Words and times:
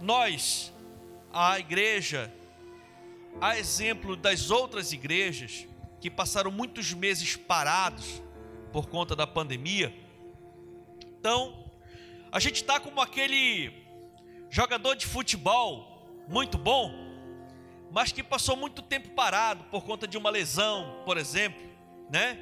nós, 0.00 0.72
a 1.32 1.58
igreja, 1.58 2.32
a 3.40 3.58
exemplo 3.58 4.16
das 4.16 4.50
outras 4.50 4.92
igrejas 4.92 5.66
que 6.00 6.10
passaram 6.10 6.50
muitos 6.50 6.92
meses 6.92 7.36
parados 7.36 8.22
por 8.72 8.88
conta 8.88 9.16
da 9.16 9.26
pandemia, 9.26 9.94
então 11.18 11.64
a 12.30 12.38
gente 12.38 12.56
está 12.56 12.78
como 12.78 13.00
aquele 13.00 13.72
jogador 14.50 14.94
de 14.94 15.06
futebol 15.06 16.06
muito 16.28 16.58
bom, 16.58 16.92
mas 17.90 18.12
que 18.12 18.22
passou 18.22 18.56
muito 18.56 18.82
tempo 18.82 19.10
parado 19.10 19.64
por 19.64 19.84
conta 19.84 20.06
de 20.06 20.16
uma 20.18 20.30
lesão, 20.30 21.02
por 21.04 21.16
exemplo, 21.16 21.60
né? 22.10 22.38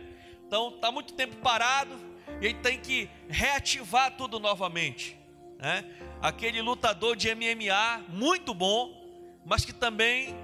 Então 0.46 0.70
está 0.70 0.90
muito 0.90 1.14
tempo 1.14 1.36
parado 1.36 1.96
e 2.40 2.46
ele 2.46 2.54
tem 2.54 2.78
que 2.78 3.08
reativar 3.28 4.16
tudo 4.16 4.38
novamente, 4.38 5.16
né? 5.58 5.84
Aquele 6.20 6.60
lutador 6.60 7.16
de 7.16 7.34
MMA 7.34 8.04
muito 8.08 8.54
bom, 8.54 9.04
mas 9.44 9.64
que 9.64 9.72
também 9.72 10.34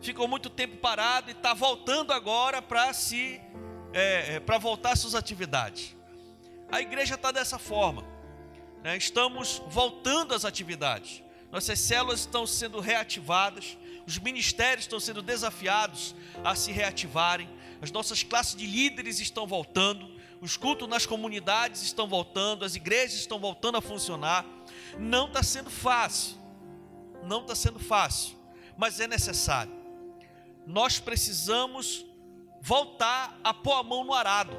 ficou 0.00 0.28
muito 0.28 0.48
tempo 0.48 0.76
parado 0.76 1.30
e 1.30 1.32
está 1.32 1.54
voltando 1.54 2.12
agora 2.12 2.62
para 2.62 2.92
se 2.92 3.40
é, 3.92 4.36
é 4.36 4.40
para 4.40 4.58
voltar 4.58 4.92
às 4.92 5.00
suas 5.00 5.14
atividades. 5.14 5.96
A 6.70 6.80
igreja 6.80 7.14
está 7.14 7.30
dessa 7.30 7.58
forma, 7.58 8.04
né? 8.82 8.96
estamos 8.96 9.62
voltando 9.68 10.34
às 10.34 10.44
atividades. 10.44 11.22
Nossas 11.50 11.78
células 11.78 12.20
estão 12.20 12.46
sendo 12.46 12.80
reativadas, 12.80 13.78
os 14.06 14.18
ministérios 14.18 14.84
estão 14.84 15.00
sendo 15.00 15.22
desafiados 15.22 16.14
a 16.44 16.54
se 16.54 16.72
reativarem, 16.72 17.48
as 17.80 17.90
nossas 17.90 18.22
classes 18.22 18.56
de 18.56 18.66
líderes 18.66 19.20
estão 19.20 19.46
voltando, 19.46 20.15
os 20.40 20.56
cultos 20.56 20.88
nas 20.88 21.06
comunidades 21.06 21.82
estão 21.82 22.06
voltando, 22.06 22.64
as 22.64 22.74
igrejas 22.74 23.14
estão 23.14 23.38
voltando 23.38 23.78
a 23.78 23.80
funcionar. 23.80 24.44
Não 24.98 25.26
está 25.26 25.42
sendo 25.42 25.70
fácil, 25.70 26.36
não 27.24 27.42
está 27.42 27.54
sendo 27.54 27.78
fácil, 27.78 28.36
mas 28.76 29.00
é 29.00 29.06
necessário. 29.06 29.72
Nós 30.66 30.98
precisamos 30.98 32.04
voltar 32.60 33.38
a 33.42 33.54
pôr 33.54 33.74
a 33.74 33.82
mão 33.82 34.04
no 34.04 34.12
arado. 34.12 34.56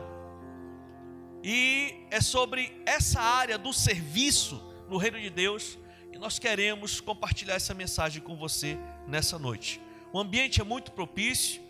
E 1.43 2.05
é 2.09 2.19
sobre 2.21 2.81
essa 2.85 3.21
área 3.21 3.57
do 3.57 3.71
serviço 3.71 4.61
no 4.89 4.97
reino 4.97 5.19
de 5.19 5.29
Deus 5.29 5.77
que 6.11 6.17
nós 6.17 6.39
queremos 6.39 6.99
compartilhar 6.99 7.55
essa 7.55 7.73
mensagem 7.73 8.21
com 8.21 8.35
você 8.35 8.77
nessa 9.07 9.37
noite. 9.37 9.81
O 10.11 10.19
ambiente 10.19 10.59
é 10.61 10.63
muito 10.63 10.91
propício, 10.91 11.61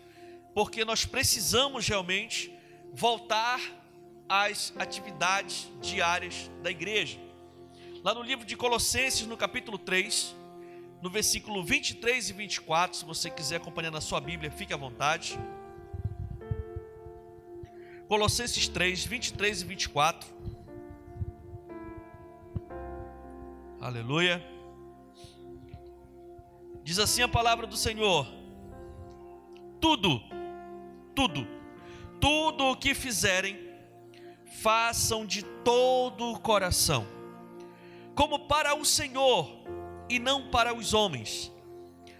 porque 0.54 0.84
nós 0.84 1.04
precisamos 1.04 1.86
realmente 1.86 2.52
voltar 2.92 3.60
às 4.28 4.72
atividades 4.76 5.68
diárias 5.80 6.50
da 6.62 6.70
igreja. 6.70 7.18
Lá 8.04 8.14
no 8.14 8.22
livro 8.22 8.44
de 8.44 8.56
Colossenses, 8.56 9.26
no 9.26 9.36
capítulo 9.36 9.78
3, 9.78 10.36
no 11.02 11.08
versículo 11.08 11.64
23 11.64 12.30
e 12.30 12.32
24, 12.32 12.98
se 12.98 13.04
você 13.04 13.30
quiser 13.30 13.56
acompanhar 13.56 13.90
na 13.90 14.00
sua 14.00 14.20
Bíblia, 14.20 14.50
fique 14.50 14.74
à 14.74 14.76
vontade. 14.76 15.38
Colossenses 18.08 18.68
3, 18.68 19.04
23 19.04 19.62
e 19.62 19.64
24. 19.64 20.28
Aleluia. 23.80 24.42
Diz 26.82 26.98
assim 26.98 27.22
a 27.22 27.28
palavra 27.28 27.66
do 27.66 27.76
Senhor: 27.76 28.26
Tudo, 29.78 30.20
tudo, 31.14 31.46
tudo 32.18 32.64
o 32.64 32.76
que 32.76 32.94
fizerem, 32.94 33.67
façam 34.62 35.24
de 35.24 35.42
todo 35.42 36.32
o 36.32 36.40
coração, 36.40 37.06
como 38.14 38.46
para 38.48 38.74
o 38.74 38.84
Senhor 38.84 39.48
e 40.08 40.18
não 40.18 40.50
para 40.50 40.74
os 40.74 40.94
homens, 40.94 41.52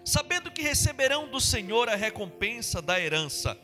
sabendo 0.04 0.50
que 0.50 0.62
receberão 0.62 1.28
do 1.28 1.40
Senhor 1.40 1.88
a 1.88 1.96
recompensa 1.96 2.80
da 2.80 3.00
herança. 3.00 3.58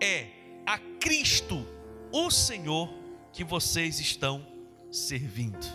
É 0.00 0.28
a 0.64 0.78
Cristo, 0.78 1.66
o 2.12 2.30
Senhor, 2.30 2.88
que 3.32 3.42
vocês 3.42 3.98
estão 3.98 4.46
servindo. 4.90 5.66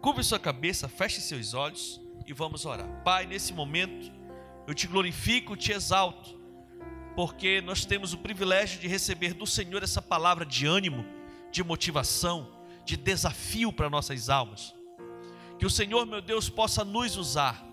Curve 0.00 0.24
sua 0.24 0.38
cabeça, 0.38 0.88
feche 0.88 1.20
seus 1.20 1.52
olhos 1.52 2.00
e 2.26 2.32
vamos 2.32 2.64
orar. 2.64 2.88
Pai, 3.04 3.26
nesse 3.26 3.52
momento, 3.52 4.12
eu 4.66 4.74
te 4.74 4.86
glorifico, 4.86 5.56
te 5.56 5.72
exalto, 5.72 6.35
porque 7.16 7.62
nós 7.62 7.86
temos 7.86 8.12
o 8.12 8.18
privilégio 8.18 8.78
de 8.78 8.86
receber 8.86 9.32
do 9.32 9.46
Senhor 9.46 9.82
essa 9.82 10.02
palavra 10.02 10.44
de 10.44 10.66
ânimo, 10.66 11.02
de 11.50 11.64
motivação, 11.64 12.52
de 12.84 12.94
desafio 12.94 13.72
para 13.72 13.88
nossas 13.88 14.28
almas. 14.28 14.74
Que 15.58 15.64
o 15.64 15.70
Senhor, 15.70 16.04
meu 16.04 16.20
Deus, 16.20 16.50
possa 16.50 16.84
nos 16.84 17.16
usar 17.16 17.66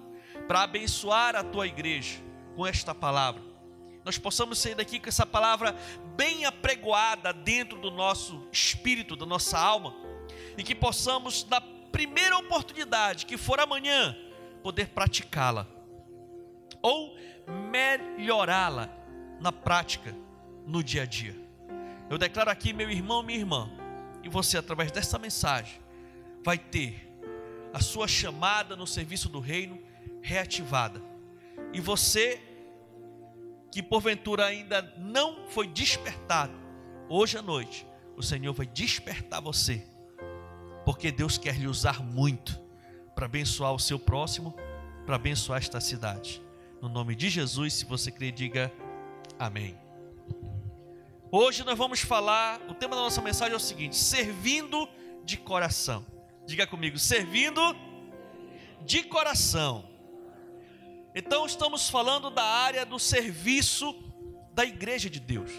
para 0.47 0.63
abençoar 0.63 1.35
a 1.35 1.43
tua 1.43 1.67
igreja 1.67 2.19
com 2.55 2.65
esta 2.65 2.95
palavra. 2.95 3.43
Nós 4.05 4.17
possamos 4.17 4.59
sair 4.59 4.75
daqui 4.75 4.97
com 4.97 5.09
essa 5.09 5.25
palavra 5.25 5.75
bem 6.15 6.45
apregoada 6.45 7.33
dentro 7.33 7.77
do 7.79 7.91
nosso 7.91 8.47
espírito, 8.49 9.13
da 9.13 9.25
nossa 9.25 9.59
alma, 9.59 9.93
e 10.57 10.63
que 10.63 10.73
possamos, 10.73 11.45
na 11.49 11.59
primeira 11.59 12.37
oportunidade 12.37 13.25
que 13.25 13.37
for 13.37 13.59
amanhã, 13.59 14.15
poder 14.61 14.87
praticá-la 14.87 15.67
ou 16.81 17.13
melhorá-la 17.69 19.02
na 19.43 19.51
prática, 19.51 20.15
no 20.65 20.81
dia 20.81 21.03
a 21.03 21.05
dia. 21.05 21.35
Eu 22.09 22.17
declaro 22.17 22.49
aqui, 22.49 22.71
meu 22.71 22.89
irmão, 22.89 23.21
minha 23.21 23.37
irmã, 23.37 23.69
e 24.23 24.29
você, 24.29 24.57
através 24.57 24.89
dessa 24.89 25.19
mensagem, 25.19 25.81
vai 26.41 26.57
ter 26.57 27.11
a 27.73 27.81
sua 27.81 28.07
chamada 28.07 28.73
no 28.73 28.87
serviço 28.87 29.27
do 29.27 29.41
reino 29.41 29.77
reativada. 30.21 31.01
E 31.73 31.81
você, 31.81 32.41
que 33.69 33.83
porventura 33.83 34.45
ainda 34.45 34.81
não 34.97 35.49
foi 35.49 35.67
despertado, 35.67 36.53
hoje 37.09 37.37
à 37.37 37.41
noite, 37.41 37.85
o 38.15 38.23
Senhor 38.23 38.53
vai 38.53 38.65
despertar 38.65 39.41
você, 39.41 39.85
porque 40.85 41.11
Deus 41.11 41.37
quer 41.37 41.57
lhe 41.57 41.67
usar 41.67 42.01
muito 42.01 42.57
para 43.13 43.25
abençoar 43.25 43.73
o 43.73 43.79
seu 43.79 43.99
próximo, 43.99 44.55
para 45.05 45.15
abençoar 45.15 45.59
esta 45.59 45.81
cidade. 45.81 46.41
No 46.81 46.87
nome 46.87 47.13
de 47.13 47.29
Jesus, 47.29 47.73
se 47.73 47.85
você 47.85 48.09
crê, 48.09 48.31
diga 48.31 48.71
amém. 49.39 49.77
Hoje 51.31 51.63
nós 51.63 51.77
vamos 51.77 52.01
falar, 52.01 52.61
o 52.69 52.73
tema 52.73 52.95
da 52.95 53.01
nossa 53.01 53.21
mensagem 53.21 53.53
é 53.53 53.57
o 53.57 53.59
seguinte: 53.59 53.95
servindo 53.95 54.87
de 55.23 55.37
coração. 55.37 56.05
Diga 56.45 56.67
comigo, 56.67 56.97
servindo 56.99 57.61
de 58.81 59.03
coração. 59.03 59.89
Então 61.15 61.45
estamos 61.45 61.89
falando 61.89 62.29
da 62.29 62.43
área 62.43 62.85
do 62.85 62.99
serviço 62.99 63.95
da 64.51 64.65
igreja 64.65 65.09
de 65.09 65.19
Deus, 65.19 65.51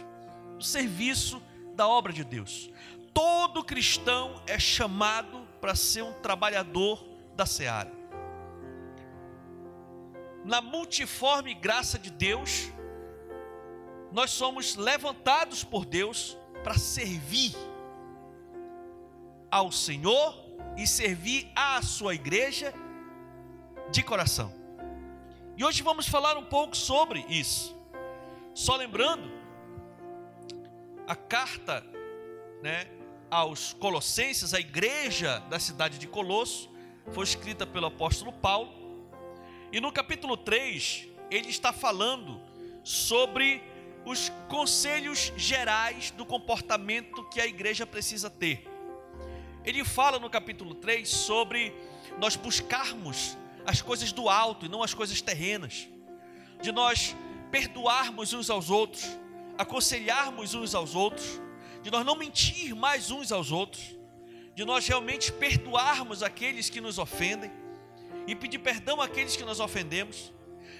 do 0.56 0.64
serviço 0.64 1.42
da 1.74 1.88
obra 1.88 2.12
de 2.12 2.24
Deus. 2.24 2.70
Todo 3.12 3.64
cristão 3.64 4.42
é 4.46 4.58
chamado 4.58 5.48
para 5.60 5.74
ser 5.74 6.02
um 6.02 6.12
trabalhador 6.14 7.04
da 7.34 7.46
seara 7.46 8.04
na 10.44 10.60
multiforme 10.60 11.54
graça 11.54 11.98
de 11.98 12.10
Deus, 12.10 12.70
nós 14.14 14.30
somos 14.30 14.76
levantados 14.76 15.64
por 15.64 15.84
Deus 15.84 16.38
para 16.62 16.78
servir 16.78 17.52
ao 19.50 19.72
Senhor 19.72 20.40
e 20.76 20.86
servir 20.86 21.50
à 21.54 21.82
sua 21.82 22.14
igreja 22.14 22.72
de 23.90 24.04
coração. 24.04 24.54
E 25.56 25.64
hoje 25.64 25.82
vamos 25.82 26.06
falar 26.06 26.36
um 26.36 26.44
pouco 26.44 26.76
sobre 26.76 27.26
isso. 27.28 27.76
Só 28.54 28.76
lembrando, 28.76 29.28
a 31.08 31.16
carta 31.16 31.84
né, 32.62 32.86
aos 33.28 33.72
Colossenses, 33.72 34.54
a 34.54 34.60
igreja 34.60 35.40
da 35.50 35.58
cidade 35.58 35.98
de 35.98 36.06
Colosso, 36.06 36.70
foi 37.10 37.24
escrita 37.24 37.66
pelo 37.66 37.86
apóstolo 37.86 38.32
Paulo 38.32 38.72
e 39.72 39.80
no 39.80 39.90
capítulo 39.90 40.36
3, 40.36 41.08
ele 41.32 41.48
está 41.48 41.72
falando 41.72 42.40
sobre 42.84 43.73
os 44.04 44.30
conselhos 44.48 45.32
gerais 45.36 46.10
do 46.10 46.26
comportamento 46.26 47.24
que 47.30 47.40
a 47.40 47.46
igreja 47.46 47.86
precisa 47.86 48.28
ter. 48.28 48.68
Ele 49.64 49.84
fala 49.84 50.18
no 50.18 50.28
capítulo 50.28 50.74
3 50.74 51.08
sobre 51.08 51.74
nós 52.18 52.36
buscarmos 52.36 53.36
as 53.64 53.80
coisas 53.80 54.12
do 54.12 54.28
alto 54.28 54.66
e 54.66 54.68
não 54.68 54.82
as 54.82 54.92
coisas 54.92 55.22
terrenas, 55.22 55.88
de 56.60 56.70
nós 56.70 57.16
perdoarmos 57.50 58.32
uns 58.32 58.50
aos 58.50 58.68
outros, 58.68 59.04
aconselharmos 59.56 60.54
uns 60.54 60.74
aos 60.74 60.94
outros, 60.94 61.40
de 61.82 61.90
nós 61.90 62.04
não 62.04 62.16
mentir 62.16 62.74
mais 62.74 63.10
uns 63.10 63.32
aos 63.32 63.50
outros, 63.50 63.96
de 64.54 64.64
nós 64.64 64.86
realmente 64.86 65.32
perdoarmos 65.32 66.22
aqueles 66.22 66.68
que 66.68 66.80
nos 66.80 66.98
ofendem 66.98 67.50
e 68.26 68.34
pedir 68.34 68.58
perdão 68.58 69.00
àqueles 69.00 69.36
que 69.36 69.44
nós 69.44 69.60
ofendemos, 69.60 70.32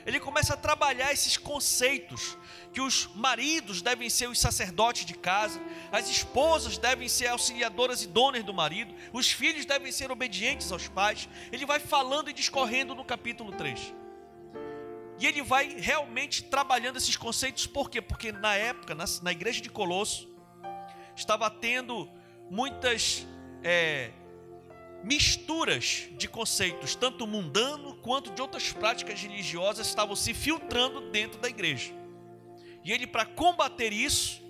ele 0.07 0.21
começa 0.21 0.55
a 0.55 0.57
trabalhar 0.57 1.13
esses 1.13 1.37
conceitos 1.37 2.37
que 2.73 2.81
os 2.81 3.09
maridos 3.15 3.81
devem 3.81 4.11
ser 4.11 4.29
os 4.29 4.39
sacerdotes 4.39 5.05
de 5.05 5.15
casa, 5.15 5.61
as 5.91 6.09
esposas 6.09 6.77
devem 6.77 7.09
ser 7.09 7.29
auxiliadoras 7.29 8.03
e 8.03 8.09
donas 8.09 8.43
do 8.43 8.53
marido, 8.53 8.95
os 9.13 9.31
filhos 9.31 9.65
devem 9.65 9.91
ser 9.93 10.11
obedientes 10.11 10.71
aos 10.73 10.89
pais. 10.89 11.29
Ele 11.53 11.65
vai 11.65 11.79
falando 11.79 12.29
e 12.29 12.33
discorrendo 12.33 12.95
no 12.95 13.05
capítulo 13.05 13.53
3. 13.53 13.95
E 15.19 15.27
ele 15.27 15.43
vai 15.43 15.77
realmente 15.79 16.43
trabalhando 16.43 16.97
esses 16.97 17.17
conceitos, 17.17 17.67
por 17.67 17.89
quê? 17.89 18.03
Porque 18.03 18.33
na 18.33 18.55
época, 18.57 18.95
na, 18.95 19.05
na 19.23 19.33
igreja 19.33 19.61
de 19.61 19.71
Colosso, 19.71 20.29
estava 21.15 21.49
tendo 21.49 22.11
muitas 22.51 23.27
é, 23.63 24.11
misturas 25.05 26.09
de 26.17 26.27
conceitos, 26.27 26.95
tanto 26.95 27.27
mundano 27.27 27.95
quanto 27.97 28.31
de 28.31 28.41
outras 28.41 28.73
práticas 28.73 29.21
religiosas, 29.21 29.87
estavam 29.87 30.17
se 30.17 30.33
filtrando 30.33 31.11
dentro 31.11 31.39
da 31.39 31.49
igreja. 31.49 31.93
E 32.83 32.91
ele, 32.91 33.07
para 33.07 33.27
combater 33.27 33.93
isso, 33.93 34.43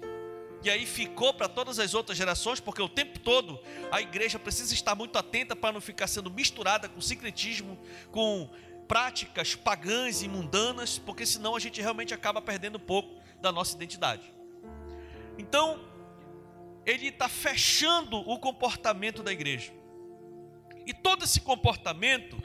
e 0.62 0.70
aí 0.70 0.86
ficou 0.86 1.34
para 1.34 1.48
todas 1.48 1.78
as 1.80 1.92
outras 1.92 2.16
gerações, 2.16 2.60
porque 2.60 2.80
o 2.80 2.88
tempo 2.88 3.18
todo 3.18 3.60
a 3.90 4.00
igreja 4.00 4.38
precisa 4.38 4.72
estar 4.72 4.94
muito 4.94 5.18
atenta 5.18 5.56
para 5.56 5.72
não 5.72 5.80
ficar 5.80 6.06
sendo 6.06 6.30
misturada 6.30 6.88
com 6.88 7.00
sincretismo, 7.00 7.76
com 8.12 8.48
práticas 8.86 9.56
pagãs 9.56 10.22
e 10.22 10.28
mundanas, 10.28 10.98
porque 10.98 11.26
senão 11.26 11.56
a 11.56 11.60
gente 11.60 11.80
realmente 11.80 12.14
acaba 12.14 12.40
perdendo 12.40 12.76
um 12.76 12.80
pouco 12.80 13.20
da 13.40 13.50
nossa 13.50 13.74
identidade. 13.74 14.32
Então, 15.36 15.84
ele 16.86 17.08
está 17.08 17.28
fechando 17.28 18.18
o 18.18 18.38
comportamento 18.38 19.22
da 19.22 19.32
igreja. 19.32 19.72
E 20.86 20.92
todo 20.92 21.24
esse 21.24 21.40
comportamento 21.40 22.40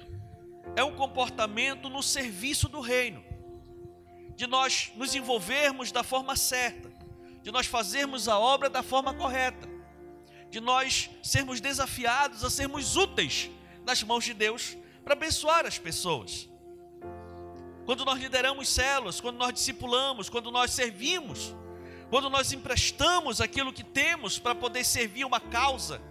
é 0.75 0.83
um 0.83 0.95
comportamento 0.95 1.89
no 1.89 2.01
serviço 2.01 2.67
do 2.69 2.79
reino, 2.79 3.23
de 4.35 4.47
nós 4.47 4.91
nos 4.95 5.13
envolvermos 5.15 5.91
da 5.91 6.03
forma 6.03 6.35
certa, 6.35 6.89
de 7.41 7.51
nós 7.51 7.67
fazermos 7.67 8.27
a 8.27 8.37
obra 8.37 8.69
da 8.69 8.81
forma 8.81 9.13
correta, 9.13 9.67
de 10.49 10.59
nós 10.59 11.09
sermos 11.21 11.59
desafiados 11.59 12.43
a 12.43 12.49
sermos 12.49 12.95
úteis 12.95 13.49
nas 13.85 14.01
mãos 14.03 14.23
de 14.23 14.33
Deus 14.33 14.77
para 15.03 15.13
abençoar 15.13 15.65
as 15.65 15.77
pessoas. 15.77 16.47
Quando 17.85 18.05
nós 18.05 18.19
lideramos 18.19 18.69
células, 18.69 19.19
quando 19.19 19.37
nós 19.37 19.53
discipulamos, 19.53 20.29
quando 20.29 20.51
nós 20.51 20.71
servimos, 20.71 21.55
quando 22.09 22.29
nós 22.29 22.51
emprestamos 22.51 23.41
aquilo 23.41 23.73
que 23.73 23.83
temos 23.83 24.37
para 24.39 24.55
poder 24.55 24.83
servir 24.83 25.25
uma 25.25 25.39
causa, 25.39 26.01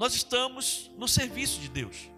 nós 0.00 0.14
estamos 0.14 0.90
no 0.96 1.06
serviço 1.06 1.60
de 1.60 1.68
Deus. 1.68 2.08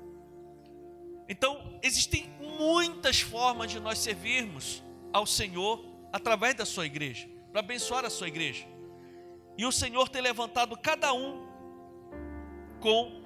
Então, 1.29 1.81
existem 1.83 2.31
muitas 2.57 3.21
formas 3.21 3.73
de 3.73 3.81
nós 3.81 3.99
servirmos 3.99 4.81
ao 5.13 5.27
Senhor 5.27 5.85
através 6.13 6.55
da 6.55 6.65
sua 6.65 6.87
igreja, 6.87 7.29
para 7.51 7.59
abençoar 7.59 8.05
a 8.05 8.11
sua 8.11 8.29
igreja. 8.29 8.65
E 9.59 9.67
o 9.67 9.73
Senhor 9.73 10.09
tem 10.09 10.23
levantado 10.23 10.77
cada 10.77 11.13
um 11.13 11.45
com 12.79 13.21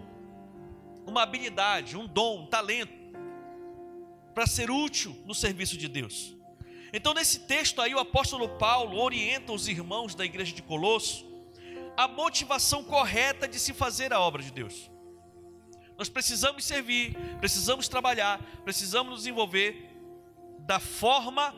uma 1.07 1.23
habilidade, 1.25 1.95
um 1.95 2.07
dom, 2.07 2.45
um 2.45 2.47
talento, 2.47 2.95
para 4.35 4.47
ser 4.47 4.71
útil 4.71 5.15
no 5.27 5.35
serviço 5.35 5.77
de 5.77 5.87
Deus. 5.87 6.35
Então, 6.95 7.13
nesse 7.13 7.41
texto 7.41 7.83
aí, 7.83 7.95
o 7.95 7.99
apóstolo 7.99 8.49
Paulo 8.57 8.99
orienta 8.99 9.53
os 9.53 9.69
irmãos 9.69 10.15
da 10.15 10.25
igreja 10.25 10.55
de 10.55 10.63
Colosso 10.63 11.27
a 11.97 12.07
motivação 12.07 12.85
correta 12.85 13.49
de 13.49 13.59
se 13.59 13.73
fazer 13.73 14.13
a 14.13 14.21
obra 14.21 14.43
de 14.43 14.51
Deus. 14.51 14.91
Nós 15.97 16.09
precisamos 16.09 16.65
servir, 16.65 17.17
precisamos 17.39 17.89
trabalhar, 17.89 18.39
precisamos 18.65 19.13
nos 19.13 19.27
envolver 19.27 19.91
da 20.61 20.79
forma, 20.79 21.55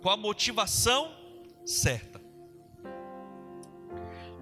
com 0.00 0.08
a 0.08 0.16
motivação 0.16 1.14
certa. 1.66 2.20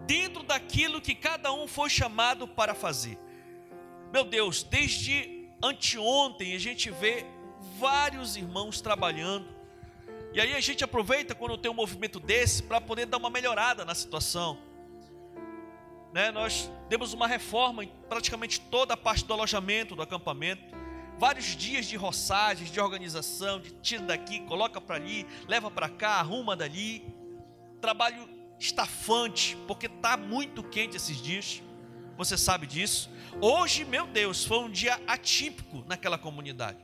Dentro 0.07 0.43
daquilo 0.43 1.01
que 1.01 1.15
cada 1.15 1.53
um 1.53 1.67
foi 1.67 1.89
chamado 1.89 2.47
para 2.47 2.75
fazer. 2.75 3.19
Meu 4.13 4.25
Deus, 4.25 4.63
desde 4.63 5.49
anteontem 5.63 6.55
a 6.55 6.59
gente 6.59 6.91
vê 6.91 7.25
vários 7.79 8.37
irmãos 8.37 8.81
trabalhando. 8.81 9.49
E 10.33 10.41
aí 10.41 10.55
a 10.55 10.61
gente 10.61 10.85
aproveita 10.85 11.35
quando 11.35 11.59
tem 11.59 11.71
um 11.71 11.75
movimento 11.75 12.21
desse 12.21 12.63
para 12.63 12.81
poder 12.81 13.07
dar 13.07 13.17
uma 13.17 13.31
melhorada 13.31 13.85
na 13.85 13.95
situação 13.95 14.72
né, 16.13 16.31
nós 16.31 16.71
demos 16.89 17.13
uma 17.13 17.27
reforma 17.27 17.85
em 17.85 17.91
praticamente 18.09 18.61
toda 18.61 18.95
a 18.95 18.97
parte 18.97 19.25
do 19.25 19.33
alojamento, 19.33 19.97
do 19.97 20.03
acampamento. 20.03 20.63
Vários 21.19 21.57
dias 21.57 21.87
de 21.87 21.97
roçagens, 21.97 22.71
de 22.71 22.81
organização, 22.81 23.61
de 23.61 23.71
tira 23.71 24.03
daqui, 24.03 24.41
coloca 24.41 24.81
para 24.81 24.97
ali, 24.97 25.27
leva 25.49 25.71
para 25.71 25.89
cá, 25.89 26.17
arruma 26.17 26.55
dali. 26.55 27.03
Trabalho 27.81 28.29
estafante, 28.59 29.57
porque 29.67 29.87
está 29.87 30.17
muito 30.17 30.63
quente 30.63 30.97
esses 30.97 31.17
dias. 31.17 31.63
Você 32.17 32.37
sabe 32.37 32.67
disso. 32.67 33.11
Hoje, 33.41 33.85
meu 33.85 34.07
Deus, 34.07 34.45
foi 34.45 34.59
um 34.59 34.71
dia 34.71 35.01
atípico 35.07 35.83
naquela 35.87 36.19
comunidade. 36.19 36.79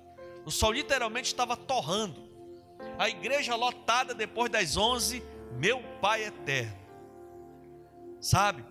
O 0.44 0.50
sol 0.50 0.72
literalmente 0.72 1.26
estava 1.26 1.56
torrando. 1.56 2.28
A 2.98 3.08
igreja 3.08 3.54
lotada 3.54 4.14
depois 4.14 4.50
das 4.50 4.76
11, 4.76 5.22
meu 5.58 5.82
Pai 6.00 6.24
eterno. 6.24 6.78
Sabe? 8.20 8.64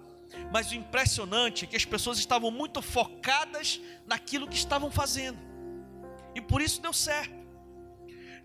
Mas 0.51 0.71
o 0.71 0.75
impressionante 0.75 1.65
é 1.65 1.67
que 1.67 1.75
as 1.75 1.85
pessoas 1.85 2.17
estavam 2.17 2.51
muito 2.51 2.81
focadas 2.81 3.81
naquilo 4.05 4.47
que 4.47 4.55
estavam 4.55 4.91
fazendo. 4.91 5.39
E 6.35 6.41
por 6.41 6.61
isso 6.61 6.81
deu 6.81 6.93
certo. 6.93 7.37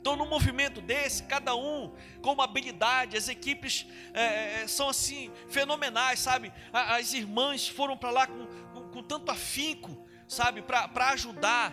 Então, 0.00 0.16
num 0.16 0.26
movimento 0.26 0.80
desse, 0.80 1.22
cada 1.22 1.54
um 1.54 1.94
com 2.20 2.32
uma 2.32 2.42
habilidade, 2.42 3.16
as 3.16 3.28
equipes 3.28 3.86
é, 4.12 4.62
é 4.62 4.66
são 4.66 4.88
assim 4.88 5.30
fenomenais, 5.48 6.18
sabe? 6.18 6.52
As 6.72 7.12
irmãs 7.12 7.68
foram 7.68 7.96
para 7.96 8.10
lá 8.10 8.26
com, 8.26 8.46
com, 8.46 8.88
com 8.88 9.02
tanto 9.02 9.30
afinco, 9.30 10.04
sabe, 10.26 10.60
para 10.60 11.10
ajudar 11.10 11.72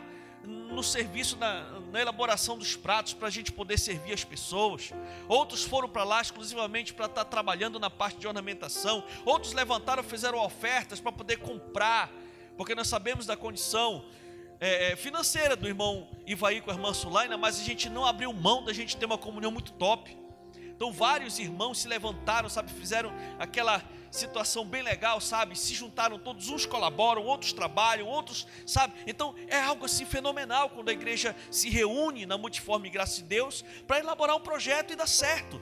no 0.49 0.83
serviço, 0.83 1.37
na, 1.37 1.79
na 1.91 2.01
elaboração 2.01 2.57
dos 2.57 2.75
pratos, 2.75 3.13
para 3.13 3.27
a 3.27 3.31
gente 3.31 3.51
poder 3.51 3.77
servir 3.77 4.13
as 4.13 4.23
pessoas. 4.23 4.91
Outros 5.27 5.63
foram 5.63 5.87
para 5.87 6.03
lá 6.03 6.21
exclusivamente 6.21 6.93
para 6.93 7.05
estar 7.05 7.23
tá 7.23 7.29
trabalhando 7.29 7.79
na 7.79 7.89
parte 7.89 8.19
de 8.19 8.27
ornamentação. 8.27 9.03
Outros 9.25 9.53
levantaram, 9.53 10.03
fizeram 10.03 10.39
ofertas 10.39 10.99
para 10.99 11.11
poder 11.11 11.37
comprar, 11.37 12.11
porque 12.57 12.73
nós 12.73 12.87
sabemos 12.87 13.25
da 13.25 13.37
condição 13.37 14.05
é, 14.59 14.91
é, 14.91 14.95
financeira 14.95 15.55
do 15.55 15.67
irmão 15.67 16.07
Ivaí 16.25 16.61
com 16.61 16.69
a 16.69 16.73
irmã 16.73 16.93
Sulaina, 16.93 17.37
mas 17.37 17.59
a 17.59 17.63
gente 17.63 17.89
não 17.89 18.05
abriu 18.05 18.33
mão 18.33 18.63
da 18.63 18.73
gente 18.73 18.97
ter 18.97 19.05
uma 19.05 19.17
comunhão 19.17 19.51
muito 19.51 19.71
top. 19.73 20.17
Então 20.79 20.93
vários 20.93 21.37
irmãos 21.39 21.81
se 21.81 21.89
levantaram, 21.89 22.47
sabe, 22.47 22.71
fizeram 22.71 23.11
aquela 23.37 23.83
situação 24.09 24.63
bem 24.63 24.81
legal, 24.81 25.19
sabe? 25.19 25.53
Se 25.59 25.73
juntaram 25.73 26.17
todos, 26.17 26.47
uns 26.47 26.65
colaboram, 26.65 27.25
outros 27.25 27.51
trabalham, 27.51 28.07
outros, 28.07 28.47
sabe? 28.65 28.93
Então 29.05 29.35
é 29.49 29.59
algo 29.59 29.83
assim 29.83 30.05
fenomenal 30.05 30.69
quando 30.69 30.87
a 30.87 30.93
igreja 30.93 31.35
se 31.51 31.69
reúne 31.69 32.25
na 32.25 32.37
multiforme 32.37 32.89
graça 32.89 33.17
de 33.17 33.23
Deus 33.23 33.61
para 33.85 33.99
elaborar 33.99 34.37
um 34.37 34.39
projeto 34.39 34.93
e 34.93 34.95
dar 34.95 35.05
certo. 35.05 35.61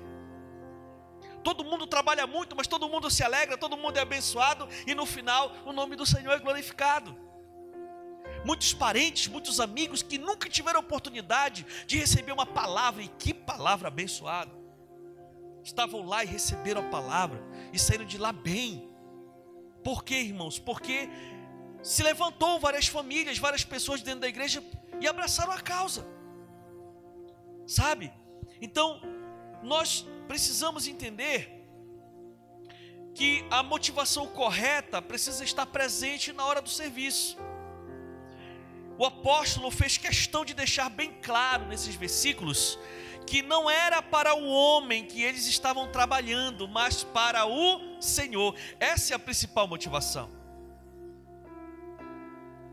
Todo 1.44 1.64
mundo 1.64 1.88
trabalha 1.88 2.28
muito, 2.28 2.56
mas 2.56 2.68
todo 2.68 2.88
mundo 2.88 3.10
se 3.10 3.24
alegra, 3.24 3.58
todo 3.58 3.76
mundo 3.76 3.98
é 3.98 4.02
abençoado 4.02 4.70
e 4.86 4.94
no 4.94 5.08
final 5.08 5.52
o 5.66 5.74
nome 5.74 5.96
do 5.96 6.06
Senhor 6.06 6.32
é 6.32 6.38
glorificado. 6.38 7.18
Muitos 8.46 8.72
parentes, 8.72 9.28
muitos 9.30 9.60
amigos 9.60 10.04
que 10.04 10.20
nunca 10.20 10.48
tiveram 10.48 10.80
oportunidade 10.80 11.66
de 11.88 11.98
receber 11.98 12.34
uma 12.34 12.46
palavra, 12.46 13.02
e 13.02 13.08
que 13.08 13.34
palavra 13.34 13.88
abençoada 13.88 14.57
estavam 15.68 16.02
lá 16.06 16.24
e 16.24 16.28
receberam 16.28 16.82
a 16.82 16.90
palavra 16.90 17.44
e 17.74 17.78
saíram 17.78 18.06
de 18.06 18.18
lá 18.18 18.32
bem. 18.32 18.90
Por 19.84 20.04
quê, 20.04 20.16
irmãos? 20.16 20.58
Porque 20.58 21.10
se 21.84 22.02
levantou 22.04 22.60
várias 22.60 22.88
famílias, 22.88 23.38
várias 23.38 23.66
pessoas 23.66 24.02
dentro 24.02 24.22
da 24.22 24.30
igreja 24.30 24.64
e 25.00 25.08
abraçaram 25.08 25.52
a 25.52 25.60
causa. 25.60 26.08
Sabe? 27.66 28.14
Então, 28.62 29.02
nós 29.62 30.08
precisamos 30.28 30.88
entender 30.88 31.54
que 33.14 33.46
a 33.50 33.62
motivação 33.62 34.26
correta 34.28 35.02
precisa 35.02 35.44
estar 35.44 35.66
presente 35.66 36.32
na 36.32 36.46
hora 36.46 36.62
do 36.62 36.70
serviço. 36.70 37.38
O 38.98 39.06
apóstolo 39.06 39.70
fez 39.70 39.98
questão 39.98 40.46
de 40.46 40.54
deixar 40.54 40.90
bem 40.90 41.12
claro 41.22 41.66
nesses 41.68 41.94
versículos 41.94 42.80
que 43.28 43.42
não 43.42 43.70
era 43.70 44.02
para 44.02 44.34
o 44.34 44.48
homem 44.48 45.06
que 45.06 45.22
eles 45.22 45.46
estavam 45.46 45.92
trabalhando, 45.92 46.68
mas 46.68 47.04
para 47.04 47.46
o 47.46 48.02
Senhor. 48.02 48.56
Essa 48.80 49.14
é 49.14 49.16
a 49.16 49.20
principal 49.20 49.68
motivação. 49.68 50.30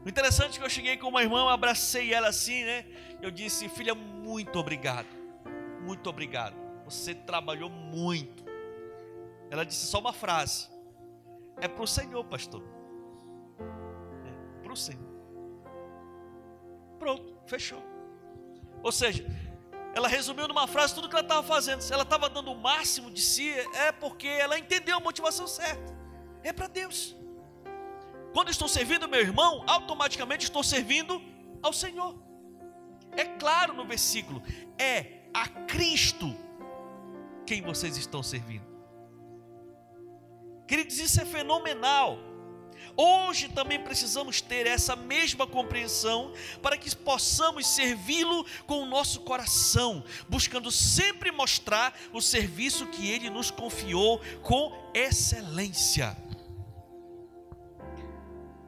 O 0.05 0.09
interessante 0.09 0.57
é 0.57 0.59
que 0.61 0.65
eu 0.65 0.71
cheguei 0.71 0.97
com 0.97 1.09
uma 1.09 1.23
irmã, 1.23 1.51
abracei 1.51 2.15
ela 2.15 2.29
assim, 2.29 2.63
né? 2.65 2.87
Eu 3.21 3.31
disse, 3.31 3.69
filha, 3.69 3.95
muito 3.95 4.59
obrigado, 4.59 5.09
muito 5.83 6.09
obrigado. 6.09 6.55
Você 6.85 7.15
trabalhou 7.15 7.71
muito. 7.71 8.45
Ela 9.51 9.65
disse 9.65 9.87
só 9.87 9.99
uma 9.99 10.13
frase: 10.13 10.69
É 11.61 11.67
para 11.67 11.83
o 11.83 11.87
Senhor, 11.87 12.23
pastor. 12.25 12.63
É 14.27 14.63
para 14.63 14.73
o 14.73 14.77
Senhor. 14.77 15.15
Pronto, 16.99 17.35
fechou. 17.47 17.83
Ou 18.83 18.93
seja, 18.93 19.25
ela 19.95 20.09
resumiu 20.09 20.49
numa 20.49 20.67
frase 20.67 20.95
tudo 20.95 21.09
que 21.09 21.15
ela 21.15 21.25
estava 21.25 21.47
fazendo. 21.47 21.81
Se 21.81 21.93
ela 21.93 22.03
estava 22.03 22.29
dando 22.29 22.51
o 22.51 22.57
máximo 22.57 23.11
de 23.11 23.21
si, 23.21 23.51
é 23.75 23.93
porque 23.93 24.27
ela 24.27 24.59
entendeu 24.59 24.97
a 24.97 25.01
motivação 25.01 25.47
certa. 25.47 25.97
É 26.43 26.53
para 26.53 26.67
Deus. 26.67 27.17
Quando 28.33 28.51
estou 28.51 28.67
servindo 28.67 29.09
meu 29.09 29.21
irmão, 29.21 29.63
automaticamente 29.67 30.45
estou 30.45 30.65
servindo 30.65 31.23
ao 31.63 31.73
Senhor. 31.73 32.17
É 33.13 33.25
claro 33.25 33.73
no 33.73 33.87
versículo, 33.87 34.43
é 34.77 35.29
a 35.33 35.49
Cristo 35.49 36.37
quem 37.47 37.63
vocês 37.63 37.97
estão 37.97 38.23
servindo. 38.23 38.67
Queridos, 40.67 40.99
isso 40.99 41.21
é 41.21 41.25
fenomenal. 41.25 42.19
Hoje 42.97 43.49
também 43.49 43.81
precisamos 43.81 44.41
ter 44.41 44.67
essa 44.67 44.95
mesma 44.95 45.47
compreensão 45.47 46.33
para 46.63 46.77
que 46.77 46.95
possamos 46.95 47.67
servi-lo 47.67 48.47
com 48.67 48.83
o 48.83 48.87
nosso 48.87 49.21
coração, 49.23 50.05
buscando 50.29 50.71
sempre 50.71 51.33
mostrar 51.33 51.99
o 52.13 52.21
serviço 52.21 52.87
que 52.87 53.11
ele 53.11 53.31
nos 53.31 53.51
confiou 53.51 54.21
com 54.43 54.73
excelência. 54.95 56.17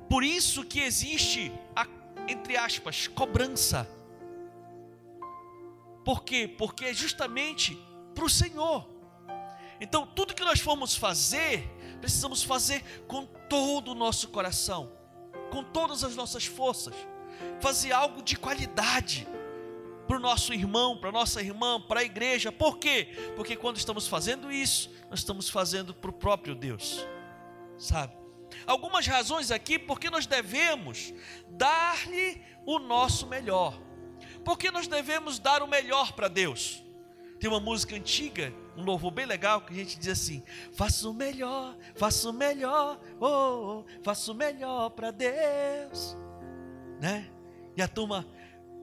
Por 0.09 0.25
isso 0.25 0.65
que 0.65 0.81
existe 0.81 1.53
a, 1.75 1.87
entre 2.29 2.57
aspas, 2.57 3.07
cobrança. 3.07 3.89
Por 6.05 6.25
quê? 6.25 6.49
Porque 6.49 6.87
é 6.87 6.95
justamente 6.95 7.77
para 8.15 8.25
o 8.25 8.31
Senhor. 8.31 8.89
Então, 9.81 10.07
tudo 10.07 10.35
que 10.35 10.45
nós 10.45 10.61
formos 10.61 10.97
fazer, 10.97 11.69
precisamos 12.01 12.43
fazer 12.43 12.83
com 13.07 13.25
todo 13.49 13.93
o 13.93 13.95
nosso 13.95 14.29
coração, 14.29 14.93
com 15.51 15.63
todas 15.63 16.05
as 16.05 16.15
nossas 16.17 16.47
forças, 16.47 16.95
fazer 17.61 17.93
algo 17.93 18.23
de 18.23 18.37
qualidade 18.37 19.27
para 20.07 20.17
o 20.17 20.21
nosso 20.21 20.55
irmão, 20.55 20.97
para 20.97 21.09
a 21.09 21.13
nossa 21.13 21.41
irmã, 21.41 21.81
para 21.81 22.01
a 22.01 22.05
igreja. 22.05 22.53
Por 22.53 22.79
quê? 22.79 23.09
Porque 23.35 23.57
quando 23.57 23.77
estamos 23.77 24.07
fazendo 24.07 24.51
isso, 24.51 24.91
nós 25.11 25.21
estamos 25.21 25.49
fazendo 25.49 25.93
para 25.95 26.11
o 26.11 26.13
próprio 26.13 26.55
Deus, 26.55 27.07
sabe? 27.79 28.15
Algumas 28.67 29.07
razões 29.07 29.51
aqui 29.51 29.79
porque 29.79 30.09
nós 30.09 30.27
devemos 30.27 31.13
dar-lhe 31.49 32.41
o 32.65 32.79
nosso 32.79 33.27
melhor. 33.27 33.79
Porque 34.45 34.71
nós 34.71 34.87
devemos 34.87 35.39
dar 35.39 35.63
o 35.63 35.67
melhor 35.67 36.13
para 36.13 36.29
Deus. 36.29 36.83
Tem 37.41 37.51
uma 37.51 37.61
música 37.61 37.97
antiga 37.97 38.55
um 38.77 38.85
louvor 38.85 39.11
bem 39.11 39.27
legal 39.27 39.63
que 39.63 39.73
a 39.73 39.77
gente 39.77 39.99
diz 39.99 40.09
assim: 40.09 40.43
faço 40.73 41.11
o 41.11 41.15
melhor, 41.15 41.77
faço 41.95 42.31
o 42.31 42.33
melhor, 42.33 43.01
oh, 43.21 43.27
oh 43.27 43.85
faço 44.03 44.33
o 44.33 44.35
melhor 44.35 44.91
para 44.91 45.11
Deus, 45.11 46.17
né? 47.01 47.31
E 47.77 47.83
a 47.83 47.89
turma, 47.89 48.27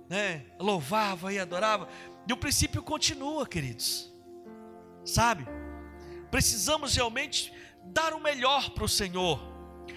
né, 0.09 0.45
louvava 0.59 1.33
e 1.33 1.39
adorava. 1.39 1.87
E 2.27 2.33
o 2.33 2.37
princípio 2.37 2.81
continua, 2.81 3.45
queridos. 3.45 4.11
Sabe? 5.03 5.45
Precisamos 6.31 6.95
realmente 6.95 7.53
dar 7.83 8.13
o 8.13 8.19
melhor 8.19 8.69
para 8.71 8.83
o 8.83 8.89
Senhor. 8.89 9.52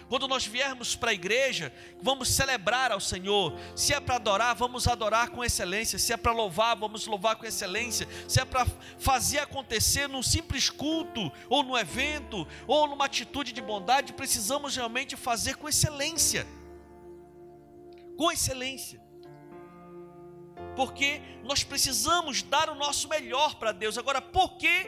Quando 0.09 0.29
nós 0.29 0.47
viermos 0.47 0.95
para 0.95 1.11
a 1.11 1.15
igreja, 1.15 1.73
vamos 2.01 2.29
celebrar 2.29 2.93
ao 2.93 3.01
Senhor. 3.01 3.59
Se 3.75 3.93
é 3.93 4.01
para 4.01 4.17
adorar, 4.17 4.55
vamos 4.55 4.87
adorar 4.87 5.31
com 5.31 5.45
excelência. 5.45 5.99
Se 5.99 6.13
é 6.13 6.17
para 6.17 6.33
louvar, 6.33 6.77
vamos 6.77 7.07
louvar 7.07 7.37
com 7.37 7.45
excelência. 7.45 8.07
Se 8.29 8.41
é 8.41 8.45
para 8.45 8.67
fazer 8.99 9.39
acontecer 9.39 10.09
num 10.09 10.23
simples 10.23 10.71
culto, 10.71 11.33
ou 11.49 11.63
no 11.63 11.77
evento, 11.77 12.47
ou 12.67 12.87
numa 12.87 13.07
atitude 13.07 13.53
de 13.53 13.61
bondade, 13.61 14.13
precisamos 14.13 14.77
realmente 14.77 15.17
fazer 15.17 15.57
com 15.57 15.69
excelência. 15.69 16.47
Com 18.17 18.31
excelência. 18.31 19.01
Porque 20.75 21.21
nós 21.43 21.65
precisamos 21.65 22.43
dar 22.43 22.71
o 22.71 22.75
nosso 22.75 23.09
melhor 23.09 23.57
para 23.57 23.73
Deus. 23.73 23.99
Agora, 23.99 24.21
por 24.23 24.57
que 24.57 24.87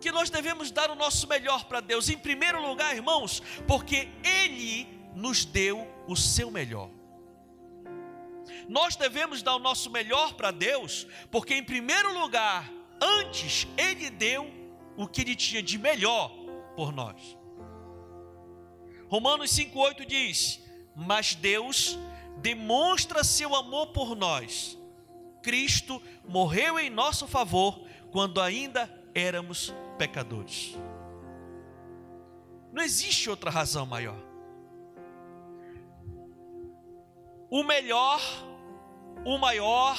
que 0.00 0.12
nós 0.12 0.30
devemos 0.30 0.70
dar 0.70 0.90
o 0.90 0.94
nosso 0.94 1.26
melhor 1.26 1.64
para 1.64 1.80
Deus. 1.80 2.08
Em 2.08 2.18
primeiro 2.18 2.66
lugar, 2.66 2.94
irmãos, 2.94 3.42
porque 3.66 4.08
Ele 4.22 4.86
nos 5.14 5.44
deu 5.44 5.86
o 6.06 6.16
seu 6.16 6.50
melhor. 6.50 6.90
Nós 8.68 8.96
devemos 8.96 9.42
dar 9.42 9.56
o 9.56 9.58
nosso 9.58 9.90
melhor 9.90 10.34
para 10.34 10.50
Deus, 10.50 11.06
porque 11.30 11.54
em 11.54 11.62
primeiro 11.62 12.18
lugar, 12.18 12.70
antes 13.00 13.66
Ele 13.76 14.10
deu 14.10 14.50
o 14.96 15.06
que 15.06 15.22
Ele 15.22 15.34
tinha 15.34 15.62
de 15.62 15.78
melhor 15.78 16.30
por 16.76 16.92
nós. 16.92 17.36
Romanos 19.08 19.50
5,8 19.50 20.06
diz: 20.06 20.60
Mas 20.94 21.34
Deus 21.34 21.98
demonstra 22.38 23.24
seu 23.24 23.54
amor 23.56 23.88
por 23.88 24.14
nós. 24.14 24.78
Cristo 25.42 26.02
morreu 26.26 26.78
em 26.78 26.90
nosso 26.90 27.26
favor 27.26 27.80
quando 28.10 28.40
ainda 28.40 28.86
éramos 29.14 29.74
pecadores. 29.96 30.76
Não 32.72 32.82
existe 32.82 33.28
outra 33.28 33.50
razão 33.50 33.86
maior. 33.86 34.18
O 37.50 37.62
melhor, 37.62 38.20
o 39.24 39.38
maior, 39.38 39.96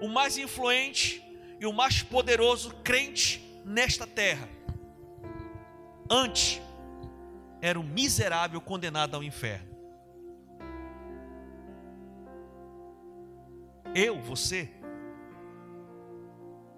o 0.00 0.08
mais 0.08 0.36
influente 0.36 1.22
e 1.60 1.66
o 1.66 1.72
mais 1.72 2.02
poderoso 2.02 2.74
crente 2.82 3.60
nesta 3.64 4.06
terra. 4.06 4.48
Antes 6.10 6.60
era 7.60 7.78
um 7.78 7.84
miserável 7.84 8.60
condenado 8.60 9.14
ao 9.14 9.22
inferno. 9.22 9.70
Eu, 13.94 14.20
você, 14.20 14.70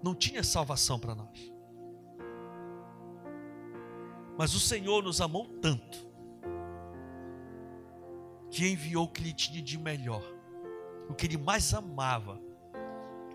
não 0.03 0.13
tinha 0.13 0.43
salvação 0.43 0.99
para 0.99 1.15
nós. 1.15 1.53
Mas 4.37 4.53
o 4.53 4.59
Senhor 4.59 5.01
nos 5.01 5.21
amou 5.21 5.47
tanto, 5.61 6.05
que 8.51 8.67
enviou 8.67 9.05
o 9.05 9.07
que 9.07 9.21
Ele 9.21 9.33
tinha 9.33 9.61
de 9.61 9.77
melhor, 9.77 10.23
o 11.09 11.13
que 11.13 11.25
Ele 11.25 11.37
mais 11.37 11.73
amava, 11.73 12.39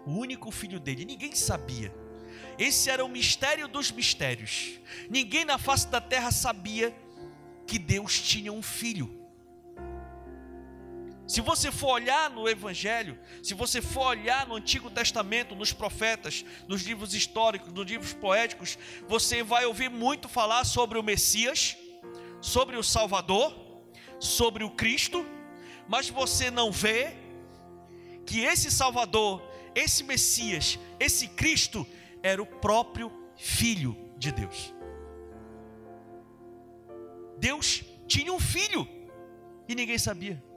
o 0.05 0.13
único 0.13 0.51
filho 0.51 0.79
dele, 0.79 1.05
ninguém 1.05 1.35
sabia. 1.35 1.95
Esse 2.59 2.91
era 2.91 3.05
o 3.05 3.09
mistério 3.09 3.69
dos 3.69 3.91
mistérios. 3.91 4.79
Ninguém 5.09 5.45
na 5.45 5.59
face 5.59 5.89
da 5.89 6.01
terra 6.01 6.31
sabia 6.31 6.95
que 7.67 7.79
Deus 7.79 8.21
tinha 8.21 8.53
um 8.53 8.63
filho. 8.63 9.28
Se 11.29 11.43
você 11.43 11.71
for 11.71 11.91
olhar 11.91 12.31
no 12.31 12.49
Evangelho, 12.49 13.19
se 13.43 13.53
você 13.53 13.83
for 13.83 14.07
olhar 14.07 14.49
no 14.49 14.55
Antigo 14.55 14.91
Testamento, 14.91 15.55
nos 15.55 15.75
profetas, 15.75 16.43
nos 16.67 16.81
livros 16.85 17.13
históricos, 17.13 17.71
nos 17.71 17.87
livros 17.87 18.15
poéticos, 18.15 18.79
você 19.07 19.43
vai 19.43 19.67
ouvir 19.67 19.91
muito 19.91 20.27
falar 20.27 20.65
sobre 20.65 20.99
o 20.99 21.03
Messias, 21.03 21.77
sobre 22.41 22.79
o 22.79 22.83
Salvador, 22.83 23.55
sobre 24.19 24.65
o 24.65 24.71
Cristo, 24.71 25.27
mas 25.87 26.09
você 26.09 26.51
não 26.51 26.73
vê 26.73 27.15
que 28.25 28.41
esse 28.41 28.71
Salvador, 28.71 29.43
esse 29.75 30.03
Messias, 30.05 30.79
esse 30.99 31.29
Cristo 31.29 31.87
era 32.23 32.43
o 32.43 32.47
próprio 32.47 33.13
Filho 33.37 33.95
de 34.17 34.33
Deus. 34.33 34.73
Deus 37.37 37.85
tinha 38.07 38.33
um 38.33 38.41
filho 38.41 38.89
e 39.69 39.75
ninguém 39.75 39.99
sabia 39.99 40.48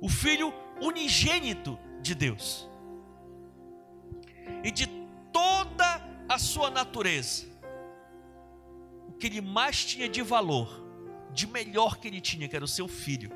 o 0.00 0.08
Filho 0.08 0.52
unigênito 0.80 1.78
de 2.00 2.14
Deus. 2.14 2.68
E 4.62 4.70
de 4.70 4.86
toda 5.32 6.02
a 6.28 6.38
sua 6.38 6.70
natureza, 6.70 7.46
o 9.08 9.12
que 9.12 9.26
ele 9.26 9.40
mais 9.40 9.84
tinha 9.84 10.08
de 10.08 10.22
valor, 10.22 10.84
de 11.32 11.46
melhor 11.46 11.98
que 11.98 12.08
ele 12.08 12.20
tinha, 12.20 12.48
que 12.48 12.56
era 12.56 12.64
o 12.64 12.68
seu 12.68 12.88
filho. 12.88 13.30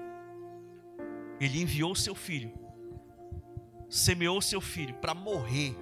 Ele 1.40 1.60
enviou 1.60 1.92
o 1.92 1.96
seu 1.96 2.14
filho, 2.14 2.52
semeou 3.88 4.38
o 4.38 4.42
seu 4.42 4.60
filho 4.60 4.94
para 4.94 5.14
morrer 5.14 5.76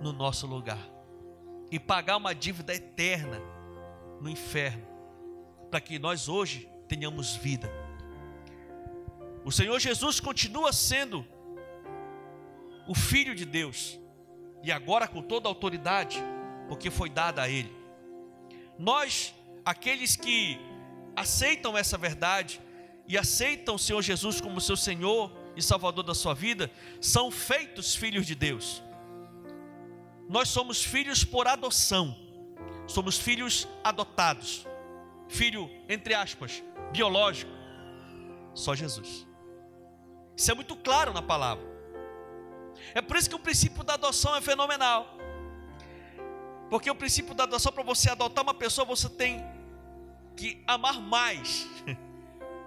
no 0.00 0.12
nosso 0.12 0.46
lugar 0.46 0.90
e 1.70 1.78
pagar 1.78 2.16
uma 2.16 2.34
dívida 2.34 2.74
eterna 2.74 3.40
no 4.20 4.28
inferno, 4.28 4.86
para 5.70 5.80
que 5.80 5.98
nós 5.98 6.28
hoje 6.28 6.68
tenhamos 6.88 7.34
vida 7.36 7.85
o 9.46 9.52
Senhor 9.52 9.78
Jesus 9.78 10.18
continua 10.18 10.72
sendo 10.72 11.24
o 12.88 12.96
Filho 12.96 13.32
de 13.32 13.44
Deus, 13.44 13.96
e 14.60 14.72
agora 14.72 15.06
com 15.06 15.22
toda 15.22 15.48
a 15.48 15.50
autoridade, 15.50 16.20
porque 16.68 16.90
foi 16.90 17.08
dada 17.08 17.42
a 17.42 17.48
Ele. 17.48 17.72
Nós, 18.76 19.32
aqueles 19.64 20.16
que 20.16 20.58
aceitam 21.14 21.78
essa 21.78 21.96
verdade 21.96 22.60
e 23.06 23.16
aceitam 23.16 23.76
o 23.76 23.78
Senhor 23.78 24.02
Jesus 24.02 24.40
como 24.40 24.60
seu 24.60 24.76
Senhor 24.76 25.32
e 25.54 25.62
Salvador 25.62 26.02
da 26.02 26.12
sua 26.12 26.34
vida, 26.34 26.68
são 27.00 27.30
feitos 27.30 27.94
filhos 27.94 28.26
de 28.26 28.34
Deus. 28.34 28.82
Nós 30.28 30.48
somos 30.48 30.82
filhos 30.82 31.22
por 31.22 31.46
adoção, 31.46 32.18
somos 32.88 33.16
filhos 33.16 33.68
adotados, 33.84 34.66
filho, 35.28 35.70
entre 35.88 36.14
aspas, 36.14 36.64
biológico, 36.90 37.52
só 38.52 38.74
Jesus. 38.74 39.25
Isso 40.36 40.50
é 40.50 40.54
muito 40.54 40.76
claro 40.76 41.12
na 41.12 41.22
palavra. 41.22 41.64
É 42.94 43.00
por 43.00 43.16
isso 43.16 43.28
que 43.28 43.36
o 43.36 43.38
princípio 43.38 43.82
da 43.82 43.94
adoção 43.94 44.36
é 44.36 44.40
fenomenal. 44.40 45.16
Porque 46.68 46.90
o 46.90 46.94
princípio 46.94 47.34
da 47.34 47.44
adoção, 47.44 47.72
para 47.72 47.82
você 47.82 48.10
adotar 48.10 48.42
uma 48.42 48.54
pessoa, 48.54 48.84
você 48.84 49.08
tem 49.08 49.42
que 50.36 50.62
amar 50.66 51.00
mais. 51.00 51.66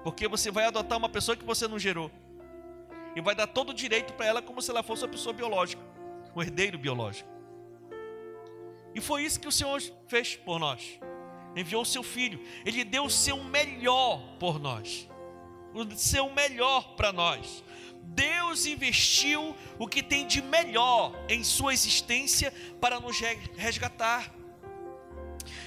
Porque 0.04 0.28
você 0.28 0.50
vai 0.50 0.66
adotar 0.66 0.98
uma 0.98 1.10
pessoa 1.10 1.36
que 1.36 1.44
você 1.44 1.68
não 1.68 1.78
gerou. 1.78 2.10
E 3.16 3.22
vai 3.22 3.36
dar 3.36 3.48
todo 3.48 3.70
o 3.70 3.74
direito 3.74 4.14
para 4.14 4.26
ela 4.26 4.42
como 4.42 4.62
se 4.62 4.72
ela 4.72 4.82
fosse 4.82 5.04
uma 5.04 5.10
pessoa 5.10 5.34
biológica, 5.34 5.82
um 6.36 6.42
herdeiro 6.42 6.78
biológico. 6.78 7.30
E 8.96 9.02
foi 9.02 9.24
isso 9.24 9.40
que 9.40 9.48
o 9.48 9.52
Senhor 9.52 9.82
fez 10.08 10.36
por 10.36 10.60
nós. 10.60 11.00
Enviou 11.56 11.82
o 11.82 11.86
seu 11.86 12.04
filho. 12.04 12.40
Ele 12.66 12.84
deu 12.84 13.04
o 13.04 13.10
seu 13.10 13.44
melhor 13.44 14.38
por 14.40 14.60
nós. 14.60 15.09
O 15.74 15.96
seu 15.96 16.30
melhor 16.32 16.96
para 16.96 17.12
nós. 17.12 17.64
Deus 18.02 18.66
investiu 18.66 19.56
o 19.78 19.88
que 19.88 20.02
tem 20.02 20.26
de 20.26 20.42
melhor 20.42 21.14
em 21.30 21.44
sua 21.44 21.74
existência 21.74 22.54
para 22.82 23.00
nos 23.00 23.20
resgatar. 23.56 24.34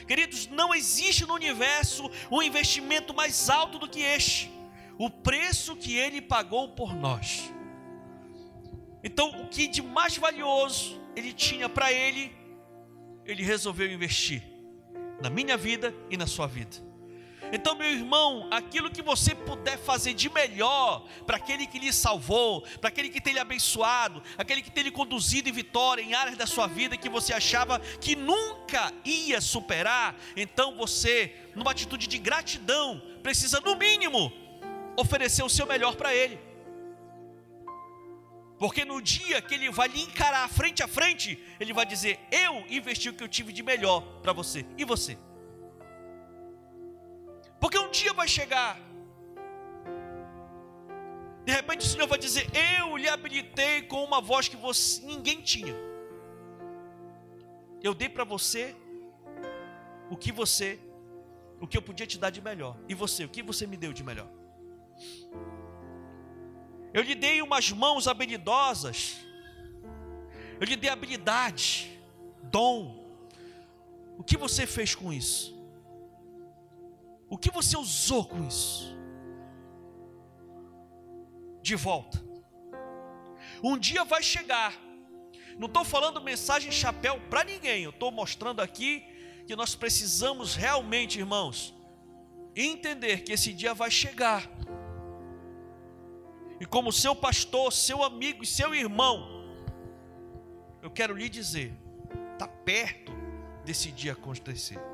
Queridos, 0.07 0.47
não 0.49 0.75
existe 0.75 1.25
no 1.25 1.35
universo 1.35 2.11
um 2.31 2.43
investimento 2.43 3.15
mais 3.15 3.49
alto 3.49 3.79
do 3.79 3.89
que 3.89 4.01
este, 4.01 4.51
o 4.99 5.09
preço 5.09 5.77
que 5.77 5.97
ele 5.97 6.21
pagou 6.21 6.71
por 6.71 6.95
nós. 6.95 7.53
Então, 9.05 9.43
o 9.43 9.49
que 9.49 9.67
de 9.67 9.83
mais 9.83 10.17
valioso 10.17 11.01
ele 11.17 11.33
tinha 11.33 11.69
para 11.69 11.93
ele, 11.93 12.33
ele 13.25 13.43
resolveu 13.43 13.91
investir 13.91 14.43
na 15.21 15.31
minha 15.31 15.57
vida 15.57 15.95
e 16.11 16.17
na 16.17 16.27
sua 16.27 16.47
vida. 16.47 16.77
Então, 17.51 17.75
meu 17.75 17.91
irmão, 17.91 18.47
aquilo 18.51 18.91
que 18.91 19.03
você 19.03 19.35
puder 19.35 19.79
fazer 19.79 20.15
de 20.15 20.29
melhor 20.31 21.05
para 21.27 21.37
aquele 21.37 21.67
que 21.67 21.79
lhe 21.79 21.93
salvou, 21.93 22.63
para 22.81 22.89
aquele 22.89 23.09
que 23.09 23.21
tem 23.21 23.33
lhe 23.33 23.39
abençoado, 23.39 24.23
aquele 24.39 24.63
que 24.63 24.71
tem 24.71 24.85
lhe 24.85 24.91
conduzido 24.91 25.49
em 25.49 25.53
vitória 25.53 26.03
em 26.03 26.15
áreas 26.15 26.37
da 26.37 26.47
sua 26.47 26.67
vida 26.67 26.97
que 26.97 27.09
você 27.09 27.33
achava 27.33 27.79
que 28.01 28.15
nunca 28.15 28.93
ia 29.05 29.41
superar, 29.41 30.15
então 30.37 30.77
você, 30.77 31.35
numa 31.55 31.73
atitude 31.73 32.07
de 32.07 32.19
gratidão, 32.19 33.03
precisa, 33.23 33.61
no 33.61 33.77
mínimo, 33.77 34.33
oferecer 34.97 35.43
o 35.43 35.49
seu 35.49 35.67
melhor 35.67 35.97
para 35.97 36.15
ele. 36.15 36.39
Porque 38.59 38.85
no 38.85 39.03
dia 39.03 39.43
que 39.43 39.55
ele 39.55 39.71
vai 39.71 39.89
lhe 39.89 40.03
encarar 40.03 40.49
frente 40.49 40.85
a 40.85 40.89
frente, 40.89 41.37
ele 41.59 41.73
vai 41.73 41.85
dizer: 41.85 42.21
Eu 42.31 42.65
investi 42.71 43.09
o 43.09 43.13
que 43.13 43.25
eu 43.25 43.29
tive 43.29 43.53
de 43.53 43.61
melhor 43.61 44.01
para 44.23 44.33
você. 44.33 44.65
E 44.79 44.85
você? 44.85 45.19
Dia 48.13 48.17
vai 48.17 48.29
chegar. 48.29 48.79
De 51.47 51.53
repente 51.53 51.81
o 51.87 51.89
Senhor 51.89 52.07
vai 52.07 52.19
dizer: 52.19 52.47
Eu 52.55 52.97
lhe 52.97 53.09
habilitei 53.09 53.83
com 53.83 54.05
uma 54.05 54.21
voz 54.21 54.49
que 54.49 54.57
você, 54.57 55.01
ninguém 55.03 55.41
tinha. 55.41 55.75
Eu 57.83 57.95
dei 57.95 58.11
para 58.11 58.25
você 58.25 58.77
o 60.11 60.17
que 60.17 60.31
você, 60.31 60.79
o 61.59 61.67
que 61.67 61.77
eu 61.79 61.81
podia 61.81 62.07
te 62.07 62.19
dar 62.19 62.29
de 62.29 62.43
melhor. 62.43 62.77
E 62.87 62.95
você, 62.95 63.25
o 63.25 63.31
que 63.31 63.43
você 63.43 63.67
me 63.67 63.79
deu 63.79 63.95
de 63.95 64.05
melhor? 64.05 64.29
Eu 66.93 67.03
lhe 67.03 67.15
dei 67.15 67.41
umas 67.41 67.73
mãos 67.73 68.07
habilidosas. 68.07 69.17
Eu 70.61 70.67
lhe 70.67 70.77
dei 70.77 70.91
habilidade, 70.91 71.99
dom. 72.43 72.77
O 74.19 74.23
que 74.23 74.37
você 74.37 74.67
fez 74.67 74.95
com 74.95 75.11
isso? 75.11 75.62
O 77.33 77.39
que 77.39 77.51
você 77.51 77.79
usou 77.79 78.27
com 78.27 78.47
isso? 78.47 78.95
De 81.63 81.75
volta. 81.75 82.23
Um 83.65 83.79
dia 83.79 84.05
vai 84.05 84.23
chegar. 84.23 84.79
Não 85.57 85.67
estou 85.67 85.83
falando 85.83 86.21
mensagem 86.21 86.71
chapéu 86.71 87.19
para 87.31 87.43
ninguém. 87.43 87.85
Eu 87.85 87.89
estou 87.89 88.13
mostrando 88.13 88.61
aqui 88.61 89.07
que 89.47 89.57
nós 89.57 89.75
precisamos 89.75 90.55
realmente, 90.55 91.21
irmãos, 91.21 91.75
entender 92.55 93.23
que 93.23 93.33
esse 93.33 93.55
dia 93.55 93.73
vai 93.73 93.91
chegar. 93.91 94.47
E 96.61 96.67
como 96.67 96.93
seu 96.93 97.17
pastor, 97.17 97.73
seu 97.73 98.03
amigo 98.03 98.43
e 98.43 98.47
seu 98.47 98.75
irmão, 98.75 99.57
eu 100.83 100.91
quero 100.91 101.17
lhe 101.17 101.31
dizer, 101.31 101.73
está 102.35 102.47
perto 102.47 103.11
desse 103.65 103.91
dia 103.91 104.13
acontecer. 104.13 104.92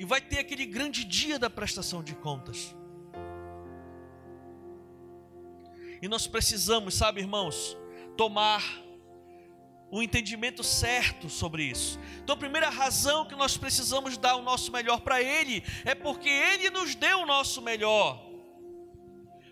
E 0.00 0.04
vai 0.06 0.18
ter 0.18 0.38
aquele 0.38 0.64
grande 0.64 1.04
dia 1.04 1.38
da 1.38 1.50
prestação 1.50 2.02
de 2.02 2.14
contas. 2.14 2.74
E 6.00 6.08
nós 6.08 6.26
precisamos, 6.26 6.94
sabe, 6.94 7.20
irmãos, 7.20 7.76
tomar 8.16 8.62
o 9.90 10.02
entendimento 10.02 10.64
certo 10.64 11.28
sobre 11.28 11.64
isso. 11.64 12.00
Então, 12.22 12.32
a 12.32 12.38
primeira 12.38 12.70
razão 12.70 13.26
que 13.26 13.36
nós 13.36 13.58
precisamos 13.58 14.16
dar 14.16 14.36
o 14.36 14.42
nosso 14.42 14.72
melhor 14.72 15.02
para 15.02 15.20
Ele 15.20 15.62
é 15.84 15.94
porque 15.94 16.30
Ele 16.30 16.70
nos 16.70 16.94
deu 16.94 17.18
o 17.18 17.26
nosso 17.26 17.60
melhor. 17.60 18.26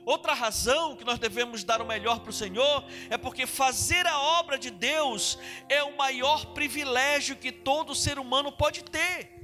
Outra 0.06 0.32
razão 0.32 0.96
que 0.96 1.04
nós 1.04 1.18
devemos 1.18 1.62
dar 1.62 1.82
o 1.82 1.86
melhor 1.86 2.20
para 2.20 2.30
o 2.30 2.32
Senhor 2.32 2.86
é 3.10 3.18
porque 3.18 3.46
fazer 3.46 4.06
a 4.06 4.18
obra 4.18 4.56
de 4.56 4.70
Deus 4.70 5.38
é 5.68 5.82
o 5.82 5.94
maior 5.98 6.54
privilégio 6.54 7.36
que 7.36 7.52
todo 7.52 7.94
ser 7.94 8.18
humano 8.18 8.50
pode 8.50 8.82
ter. 8.82 9.37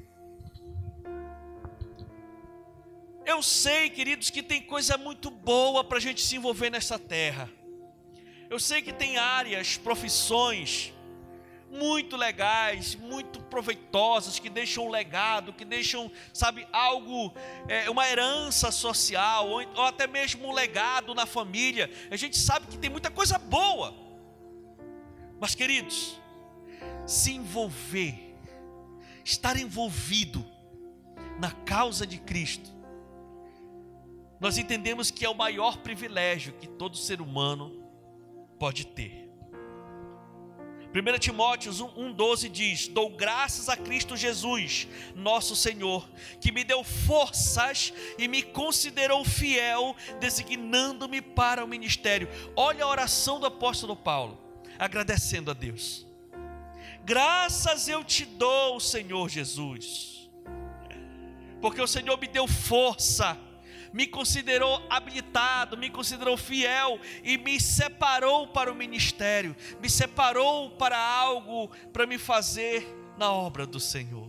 Eu 3.27 3.43
sei, 3.43 3.89
queridos, 3.89 4.29
que 4.29 4.43
tem 4.43 4.61
coisa 4.61 4.99
muito 4.99 5.31
boa 5.31 5.83
para 5.83 5.97
a 5.97 6.01
gente 6.01 6.21
se 6.21 6.37
envolver 6.37 6.69
nessa 6.69 6.99
terra. 6.99 7.51
Eu 8.51 8.61
sei 8.61 8.83
que 8.83 8.93
tem 8.93 9.17
áreas, 9.17 9.79
profissões 9.79 10.93
muito 11.71 12.17
legais, 12.17 12.95
muito 12.95 13.41
proveitosas, 13.41 14.39
que 14.39 14.51
deixam 14.51 14.87
um 14.87 14.91
legado, 14.91 15.53
que 15.53 15.65
deixam, 15.65 16.11
sabe, 16.33 16.69
algo, 16.71 17.35
é, 17.67 17.89
uma 17.91 18.07
herança 18.09 18.71
social, 18.71 19.49
ou, 19.49 19.61
ou 19.75 19.85
até 19.85 20.07
mesmo 20.07 20.47
um 20.47 20.53
legado 20.53 21.15
na 21.15 21.25
família. 21.25 21.91
A 22.11 22.17
gente 22.17 22.39
sabe 22.39 22.67
que 22.67 22.79
tem 22.79 22.91
muita 22.91 23.11
coisa 23.11 23.39
boa. 23.39 23.95
Mas, 25.41 25.55
queridos, 25.55 26.21
se 27.07 27.33
envolver, 27.33 28.37
estar 29.25 29.57
envolvido 29.57 30.47
na 31.41 31.51
causa 31.51 32.07
de 32.07 32.19
Cristo, 32.19 32.74
nós 34.41 34.59
entendemos 34.59 35.11
que 35.11 35.25
é 35.25 35.29
o 35.29 35.35
maior 35.35 35.79
privilégio 35.79 36.55
que 36.55 36.67
todo 36.67 36.97
ser 36.97 37.21
humano 37.21 37.85
pode 38.59 38.87
ter. 38.87 39.25
1 40.95 41.19
Timóteo 41.19 41.73
1,12 41.73 42.49
diz: 42.49 42.87
Dou 42.87 43.11
graças 43.11 43.69
a 43.69 43.77
Cristo 43.77 44.17
Jesus, 44.17 44.87
nosso 45.17 45.57
Senhor, 45.57 46.09
que 46.41 46.53
me 46.53 46.63
deu 46.63 46.85
forças 46.85 47.93
e 48.17 48.29
me 48.29 48.43
considerou 48.43 49.25
fiel, 49.25 49.97
designando-me 50.21 51.21
para 51.21 51.65
o 51.65 51.69
ministério. 51.69 52.29
Olha 52.55 52.85
a 52.85 52.89
oração 52.89 53.41
do 53.41 53.47
apóstolo 53.47 53.97
Paulo, 53.97 54.39
agradecendo 54.79 55.51
a 55.51 55.55
Deus. 55.55 56.07
Graças 57.05 57.89
eu 57.89 58.05
te 58.05 58.25
dou, 58.25 58.79
Senhor 58.79 59.29
Jesus, 59.29 60.31
porque 61.61 61.83
o 61.83 61.89
Senhor 61.89 62.17
me 62.21 62.29
deu 62.29 62.47
força 62.47 63.37
me 63.95 64.09
considerou 64.09 64.85
habilitado, 64.91 65.79
me 65.79 65.89
considerou 65.89 66.37
fiel 66.37 66.99
e 67.23 67.39
me 67.39 67.61
separou 67.61 68.49
para 68.49 68.73
o 68.73 68.75
ministério, 68.75 69.55
me 69.81 69.89
separou 69.89 70.73
para 70.73 70.99
algo 70.99 71.69
para 71.93 72.05
me 72.05 72.19
fazer 72.19 72.85
na 73.17 73.31
obra 73.31 73.65
do 73.65 73.79
Senhor. 73.79 74.29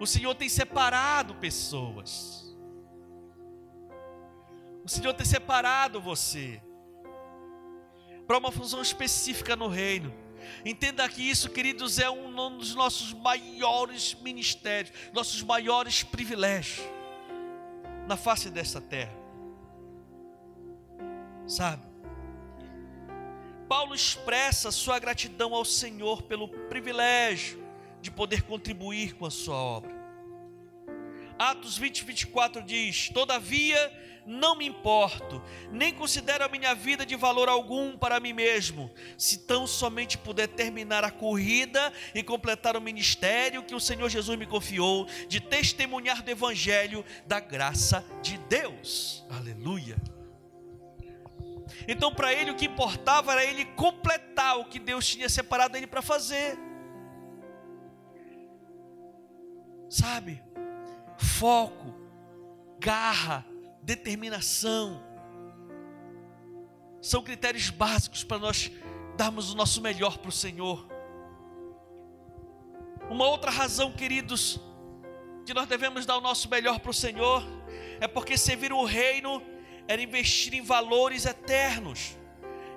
O 0.00 0.06
Senhor 0.08 0.34
tem 0.34 0.48
separado 0.48 1.36
pessoas. 1.36 2.52
O 4.84 4.88
Senhor 4.88 5.14
tem 5.14 5.24
separado 5.24 6.00
você 6.00 6.60
para 8.26 8.38
uma 8.38 8.50
função 8.50 8.82
específica 8.82 9.54
no 9.54 9.68
reino. 9.68 10.12
Entenda 10.64 11.08
que 11.08 11.22
isso, 11.22 11.48
queridos, 11.48 12.00
é 12.00 12.10
um 12.10 12.58
dos 12.58 12.74
nossos 12.74 13.12
maiores 13.12 14.14
ministérios, 14.14 14.92
nossos 15.12 15.42
maiores 15.42 16.02
privilégios 16.02 16.97
na 18.08 18.16
face 18.16 18.50
desta 18.50 18.80
terra. 18.80 19.12
Sabe? 21.46 21.86
Paulo 23.68 23.94
expressa 23.94 24.72
sua 24.72 24.98
gratidão 24.98 25.54
ao 25.54 25.64
Senhor 25.64 26.22
pelo 26.22 26.48
privilégio 26.48 27.62
de 28.00 28.10
poder 28.10 28.42
contribuir 28.42 29.14
com 29.14 29.26
a 29.26 29.30
sua 29.30 29.56
obra. 29.56 29.97
Atos 31.38 31.78
20, 31.78 32.04
24 32.04 32.62
diz: 32.62 33.10
Todavia 33.10 33.92
não 34.28 34.54
me 34.54 34.66
importo, 34.66 35.42
nem 35.72 35.92
considero 35.94 36.44
a 36.44 36.48
minha 36.48 36.74
vida 36.74 37.06
de 37.06 37.16
valor 37.16 37.48
algum 37.48 37.96
para 37.96 38.20
mim 38.20 38.34
mesmo, 38.34 38.90
se 39.16 39.38
tão 39.46 39.66
somente 39.66 40.18
puder 40.18 40.48
terminar 40.48 41.02
a 41.02 41.10
corrida 41.10 41.90
e 42.14 42.22
completar 42.22 42.76
o 42.76 42.80
ministério 42.80 43.62
que 43.62 43.74
o 43.74 43.80
Senhor 43.80 44.08
Jesus 44.10 44.38
me 44.38 44.46
confiou, 44.46 45.06
de 45.28 45.40
testemunhar 45.40 46.22
do 46.22 46.30
Evangelho 46.30 47.02
da 47.26 47.40
graça 47.40 48.04
de 48.22 48.36
Deus. 48.36 49.24
Aleluia. 49.30 49.96
Então, 51.86 52.14
para 52.14 52.32
ele, 52.34 52.50
o 52.50 52.54
que 52.54 52.66
importava 52.66 53.32
era 53.32 53.44
ele 53.44 53.64
completar 53.64 54.58
o 54.58 54.66
que 54.66 54.78
Deus 54.78 55.06
tinha 55.06 55.28
separado 55.28 55.74
ele 55.74 55.86
para 55.86 56.02
fazer. 56.02 56.58
Sabe? 59.88 60.42
Foco, 61.18 61.94
garra, 62.78 63.44
determinação. 63.82 65.02
São 67.02 67.22
critérios 67.22 67.70
básicos 67.70 68.24
para 68.24 68.38
nós 68.38 68.70
darmos 69.16 69.52
o 69.52 69.56
nosso 69.56 69.82
melhor 69.82 70.18
para 70.18 70.28
o 70.28 70.32
Senhor. 70.32 70.86
Uma 73.10 73.26
outra 73.26 73.50
razão, 73.50 73.92
queridos, 73.92 74.60
que 75.44 75.52
nós 75.52 75.66
devemos 75.66 76.06
dar 76.06 76.16
o 76.16 76.20
nosso 76.20 76.48
melhor 76.48 76.78
para 76.78 76.90
o 76.90 76.94
Senhor, 76.94 77.42
é 78.00 78.06
porque 78.06 78.38
servir 78.38 78.72
o 78.72 78.84
reino 78.84 79.42
era 79.88 80.00
investir 80.00 80.54
em 80.54 80.62
valores 80.62 81.24
eternos, 81.24 82.16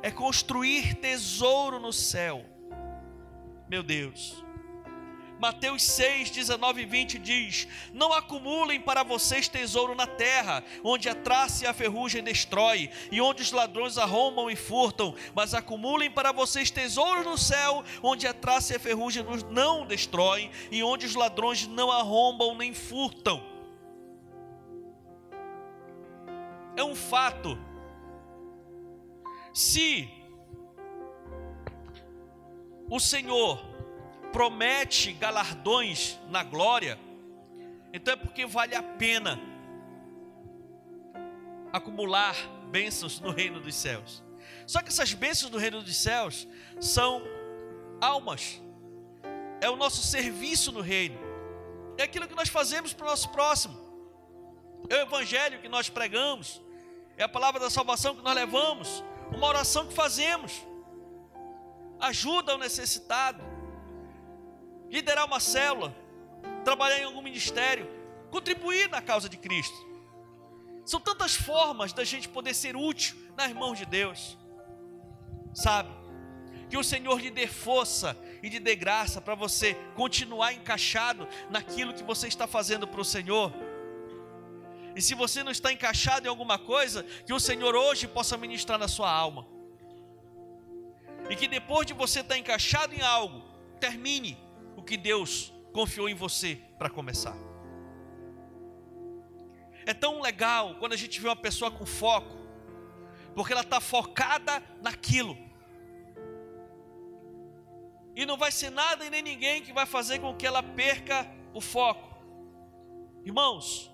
é 0.02 0.10
construir 0.10 0.96
tesouro 0.96 1.80
no 1.80 1.94
céu. 1.94 2.44
Meu 3.70 3.84
Deus. 3.84 4.44
Mateus 5.42 5.82
6, 5.82 6.30
19 6.30 6.84
e 6.84 6.86
20 6.86 7.18
diz: 7.18 7.68
Não 7.92 8.14
acumulem 8.14 8.80
para 8.80 9.02
vocês 9.02 9.48
tesouro 9.48 9.96
na 9.96 10.06
terra, 10.06 10.64
onde 10.84 11.10
a 11.10 11.16
traça 11.16 11.64
e 11.64 11.68
a 11.68 11.74
ferrugem 11.74 12.24
destrói, 12.24 12.92
e 13.12 13.20
onde 13.20 13.42
os 13.42 13.52
ladrões 13.52 13.98
arrombam 13.98 14.52
e 14.52 14.56
furtam, 14.56 15.16
mas 15.34 15.56
acumulem 15.56 16.12
para 16.12 16.32
vocês 16.32 16.70
tesouro 16.70 17.24
no 17.24 17.40
céu, 17.40 17.84
onde 18.04 18.28
a 18.28 18.36
traça 18.36 18.74
e 18.74 18.76
a 18.76 18.80
ferrugem 18.80 19.26
não 19.50 19.84
destroem, 19.84 20.52
e 20.70 20.84
onde 20.84 21.08
os 21.08 21.16
ladrões 21.16 21.66
não 21.66 21.92
arrombam 21.92 22.56
nem 22.56 22.72
furtam. 22.72 23.44
É 26.78 26.84
um 26.84 26.94
fato. 26.94 27.58
Se 29.52 30.08
o 32.88 33.00
Senhor 33.00 33.71
promete 34.32 35.12
galardões 35.14 36.20
na 36.30 36.44
glória, 36.44 36.98
então 37.94 38.14
é 38.14 38.18
porque 38.18 38.46
vale 38.46 38.76
a 38.76 38.82
pena 38.84 39.40
acumular 41.72 42.36
bênçãos 42.70 43.20
no 43.20 43.32
reino 43.32 43.60
dos 43.60 43.76
céus. 43.76 44.24
Só 44.66 44.82
que 44.82 44.90
essas 44.90 45.14
bênçãos 45.14 45.52
do 45.52 45.58
reino 45.58 45.82
dos 45.82 45.96
céus 45.96 46.48
são 46.80 47.22
almas, 48.00 48.62
é 49.60 49.70
o 49.70 49.76
nosso 49.76 50.02
serviço 50.02 50.72
no 50.72 50.82
reino, 50.82 51.20
é 51.98 52.04
aquilo 52.04 52.28
que 52.28 52.36
nós 52.36 52.50
fazemos 52.50 52.94
para 52.94 53.06
o 53.06 53.10
nosso 53.10 53.30
próximo, 53.30 53.78
é 54.90 54.96
o 54.96 55.02
evangelho 55.02 55.60
que 55.62 55.70
nós 55.70 55.90
pregamos, 55.90 56.62
é 57.18 57.24
a 57.24 57.30
palavra 57.30 57.60
da 57.60 57.70
salvação 57.70 58.16
que 58.16 58.24
nós 58.24 58.36
levamos, 58.36 59.04
uma 59.32 59.48
oração 59.48 59.86
que 59.86 59.94
fazemos, 59.94 60.66
ajuda 62.00 62.54
ao 62.54 62.58
necessitado, 62.58 63.51
liderar 64.92 65.26
uma 65.26 65.40
célula, 65.40 65.96
trabalhar 66.66 67.00
em 67.00 67.06
algum 67.06 67.22
ministério, 67.22 67.90
contribuir 68.30 68.90
na 68.90 69.02
causa 69.02 69.30
de 69.30 69.38
Cristo. 69.38 69.90
São 70.86 71.00
tantas 71.00 71.34
formas 71.34 71.94
da 71.94 72.04
gente 72.04 72.28
poder 72.28 72.54
ser 72.54 72.76
útil 72.76 73.16
nas 73.38 73.54
mãos 73.54 73.78
de 73.78 73.86
Deus. 73.86 74.38
Sabe? 75.54 75.90
Que 76.70 76.78
o 76.78 76.84
Senhor 76.84 77.20
lhe 77.20 77.32
dê 77.32 77.48
força 77.48 78.18
e 78.44 78.50
lhe 78.50 78.60
dê 78.60 78.76
graça 78.76 79.22
para 79.22 79.36
você 79.36 79.76
continuar 79.96 80.54
encaixado 80.54 81.28
naquilo 81.50 81.94
que 81.94 82.04
você 82.04 82.28
está 82.28 82.46
fazendo 82.46 82.88
para 82.88 83.02
o 83.02 83.06
Senhor. 83.06 83.54
E 84.96 85.02
se 85.02 85.16
você 85.16 85.44
não 85.44 85.52
está 85.52 85.72
encaixado 85.72 86.26
em 86.26 86.30
alguma 86.30 86.60
coisa, 86.60 87.04
que 87.26 87.34
o 87.34 87.40
Senhor 87.40 87.76
hoje 87.76 88.08
possa 88.08 88.38
ministrar 88.38 88.78
na 88.78 88.88
sua 88.88 89.10
alma. 89.10 89.48
E 91.30 91.36
que 91.36 91.48
depois 91.48 91.88
de 91.88 91.94
você 91.94 92.20
estar 92.20 92.38
encaixado 92.38 92.94
em 92.94 93.02
algo, 93.02 93.42
termine 93.80 94.38
o 94.82 94.84
que 94.84 94.98
Deus 94.98 95.54
confiou 95.72 96.10
em 96.10 96.16
você 96.16 96.60
para 96.80 96.90
começar. 96.90 97.38
É 99.86 99.94
tão 99.94 100.22
legal 100.22 100.76
quando 100.80 100.94
a 100.94 100.98
gente 100.98 101.22
vê 101.22 101.28
uma 101.28 101.36
pessoa 101.36 101.70
com 101.70 101.86
foco, 101.86 102.36
porque 103.36 103.54
ela 103.54 103.62
está 103.62 103.80
focada 103.80 104.62
naquilo. 104.82 105.38
E 108.16 108.26
não 108.26 108.38
vai 108.38 108.52
ser 108.52 108.72
nada 108.72 109.06
e 109.06 109.10
nem 109.10 109.22
ninguém 109.22 109.62
que 109.62 109.72
vai 109.72 109.86
fazer 109.86 110.20
com 110.20 110.36
que 110.36 110.48
ela 110.48 110.64
perca 110.64 111.32
o 111.54 111.62
foco. 111.62 112.10
Irmãos, 113.24 113.92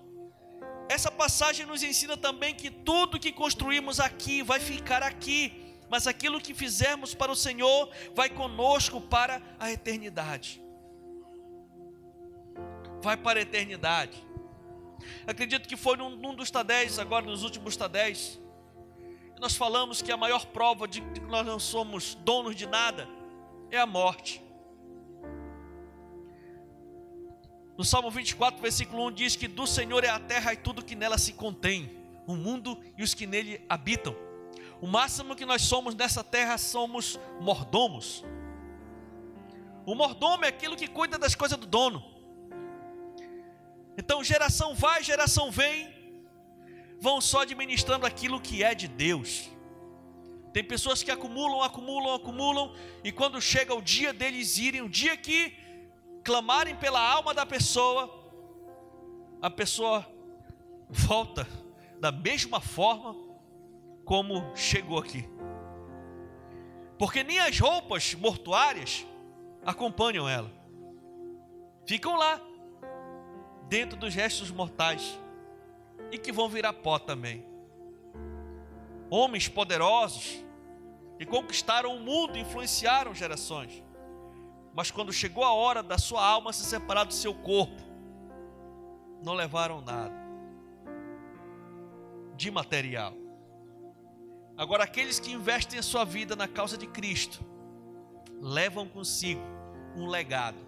essa 0.88 1.10
passagem 1.10 1.66
nos 1.66 1.82
ensina 1.82 2.16
também 2.16 2.54
que 2.54 2.70
tudo 2.70 3.20
que 3.20 3.30
construímos 3.30 4.00
aqui 4.00 4.42
vai 4.42 4.58
ficar 4.58 5.02
aqui, 5.02 5.76
mas 5.90 6.06
aquilo 6.06 6.40
que 6.40 6.54
fizermos 6.54 7.14
para 7.14 7.30
o 7.30 7.36
Senhor 7.36 7.90
vai 8.14 8.30
conosco 8.30 9.02
para 9.02 9.42
a 9.58 9.70
eternidade 9.70 10.66
vai 13.00 13.16
para 13.16 13.38
a 13.38 13.42
eternidade. 13.42 14.22
Acredito 15.26 15.68
que 15.68 15.76
foi 15.76 15.96
num, 15.96 16.10
num 16.10 16.34
dos 16.34 16.50
tadéis, 16.50 16.98
agora 16.98 17.24
nos 17.24 17.42
últimos 17.42 17.76
tadéis, 17.76 18.40
nós 19.40 19.54
falamos 19.54 20.02
que 20.02 20.10
a 20.10 20.16
maior 20.16 20.46
prova 20.46 20.88
de 20.88 21.00
que 21.00 21.20
nós 21.20 21.46
não 21.46 21.58
somos 21.58 22.14
donos 22.14 22.56
de 22.56 22.66
nada 22.66 23.08
é 23.70 23.78
a 23.78 23.86
morte. 23.86 24.42
No 27.76 27.84
Salmo 27.84 28.10
24, 28.10 28.60
versículo 28.60 29.06
1 29.06 29.12
diz 29.12 29.36
que 29.36 29.46
do 29.46 29.64
Senhor 29.64 30.02
é 30.02 30.08
a 30.08 30.18
terra 30.18 30.52
e 30.52 30.56
tudo 30.56 30.84
que 30.84 30.96
nela 30.96 31.16
se 31.16 31.32
contém, 31.32 31.96
o 32.26 32.34
mundo 32.34 32.76
e 32.96 33.04
os 33.04 33.14
que 33.14 33.24
nele 33.24 33.64
habitam. 33.68 34.16
O 34.80 34.86
máximo 34.86 35.36
que 35.36 35.46
nós 35.46 35.62
somos 35.62 35.94
nessa 35.94 36.24
terra 36.24 36.58
somos 36.58 37.18
mordomos. 37.40 38.24
O 39.86 39.94
mordomo 39.94 40.44
é 40.44 40.48
aquilo 40.48 40.76
que 40.76 40.88
cuida 40.88 41.16
das 41.16 41.36
coisas 41.36 41.56
do 41.56 41.66
dono. 41.66 42.17
Então, 43.98 44.22
geração 44.22 44.76
vai, 44.76 45.02
geração 45.02 45.50
vem, 45.50 45.92
vão 47.00 47.20
só 47.20 47.40
administrando 47.40 48.06
aquilo 48.06 48.40
que 48.40 48.62
é 48.62 48.72
de 48.72 48.86
Deus. 48.86 49.50
Tem 50.52 50.62
pessoas 50.62 51.02
que 51.02 51.10
acumulam, 51.10 51.62
acumulam, 51.62 52.14
acumulam, 52.14 52.72
e 53.02 53.10
quando 53.10 53.40
chega 53.40 53.74
o 53.74 53.82
dia 53.82 54.12
deles 54.12 54.56
irem, 54.56 54.82
o 54.82 54.88
dia 54.88 55.16
que 55.16 55.52
clamarem 56.22 56.76
pela 56.76 57.00
alma 57.00 57.34
da 57.34 57.44
pessoa, 57.44 58.08
a 59.42 59.50
pessoa 59.50 60.06
volta 60.88 61.44
da 62.00 62.12
mesma 62.12 62.60
forma 62.60 63.16
como 64.04 64.54
chegou 64.54 64.98
aqui. 64.98 65.28
Porque 66.96 67.24
nem 67.24 67.40
as 67.40 67.58
roupas 67.58 68.14
mortuárias 68.14 69.04
acompanham 69.66 70.28
ela. 70.28 70.52
Ficam 71.84 72.16
lá 72.16 72.40
dentro 73.68 73.98
dos 73.98 74.14
restos 74.14 74.50
mortais 74.50 75.18
e 76.10 76.18
que 76.18 76.32
vão 76.32 76.48
virar 76.48 76.72
pó 76.72 76.98
também. 76.98 77.44
Homens 79.10 79.48
poderosos 79.48 80.44
que 81.18 81.26
conquistaram 81.26 81.96
o 81.96 82.00
mundo, 82.00 82.38
influenciaram 82.38 83.14
gerações. 83.14 83.82
Mas 84.74 84.90
quando 84.90 85.12
chegou 85.12 85.44
a 85.44 85.52
hora 85.52 85.82
da 85.82 85.98
sua 85.98 86.24
alma 86.24 86.52
se 86.52 86.64
separar 86.64 87.04
do 87.04 87.14
seu 87.14 87.34
corpo, 87.34 87.82
não 89.22 89.34
levaram 89.34 89.80
nada 89.80 90.16
de 92.36 92.50
material. 92.50 93.14
Agora, 94.56 94.84
aqueles 94.84 95.18
que 95.18 95.32
investem 95.32 95.78
a 95.78 95.82
sua 95.82 96.04
vida 96.04 96.36
na 96.36 96.46
causa 96.46 96.78
de 96.78 96.86
Cristo, 96.86 97.44
levam 98.40 98.88
consigo 98.88 99.42
um 99.96 100.06
legado 100.06 100.67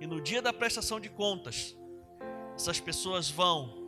e 0.00 0.06
no 0.06 0.20
dia 0.20 0.42
da 0.42 0.52
prestação 0.52 0.98
de 1.00 1.08
contas, 1.08 1.76
essas 2.54 2.80
pessoas 2.80 3.30
vão 3.30 3.82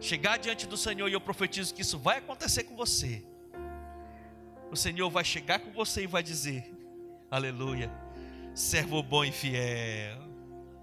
chegar 0.00 0.38
diante 0.38 0.66
do 0.66 0.76
Senhor 0.76 1.08
e 1.08 1.12
eu 1.12 1.20
profetizo 1.20 1.74
que 1.74 1.82
isso 1.82 1.98
vai 1.98 2.18
acontecer 2.18 2.64
com 2.64 2.74
você. 2.76 3.24
O 4.70 4.76
Senhor 4.76 5.08
vai 5.10 5.24
chegar 5.24 5.60
com 5.60 5.70
você 5.72 6.04
e 6.04 6.06
vai 6.06 6.22
dizer: 6.22 6.72
Aleluia, 7.30 7.90
servo 8.54 9.02
bom 9.02 9.24
e 9.24 9.32
fiel. 9.32 10.22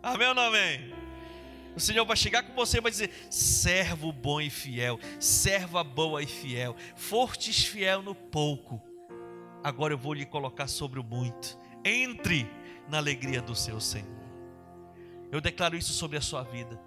Amém 0.01 0.27
ou 0.27 0.35
não 0.35 0.43
amém? 0.43 0.93
O 1.75 1.79
Senhor 1.79 2.05
vai 2.05 2.17
chegar 2.17 2.43
com 2.43 2.53
você 2.53 2.77
e 2.77 2.81
vai 2.81 2.91
dizer: 2.91 3.11
servo 3.29 4.11
bom 4.11 4.41
e 4.41 4.49
fiel, 4.49 4.99
serva 5.19 5.83
boa 5.83 6.21
e 6.21 6.27
fiel, 6.27 6.75
fortes 6.95 7.65
fiel 7.65 8.01
no 8.01 8.15
pouco, 8.15 8.81
agora 9.63 9.93
eu 9.93 9.97
vou 9.97 10.13
lhe 10.13 10.25
colocar 10.25 10.67
sobre 10.67 10.99
o 10.99 11.03
muito. 11.03 11.57
Entre 11.83 12.49
na 12.89 12.97
alegria 12.97 13.41
do 13.41 13.55
seu 13.55 13.79
Senhor. 13.79 14.19
Eu 15.31 15.39
declaro 15.39 15.75
isso 15.75 15.93
sobre 15.93 16.17
a 16.17 16.21
sua 16.21 16.43
vida. 16.43 16.79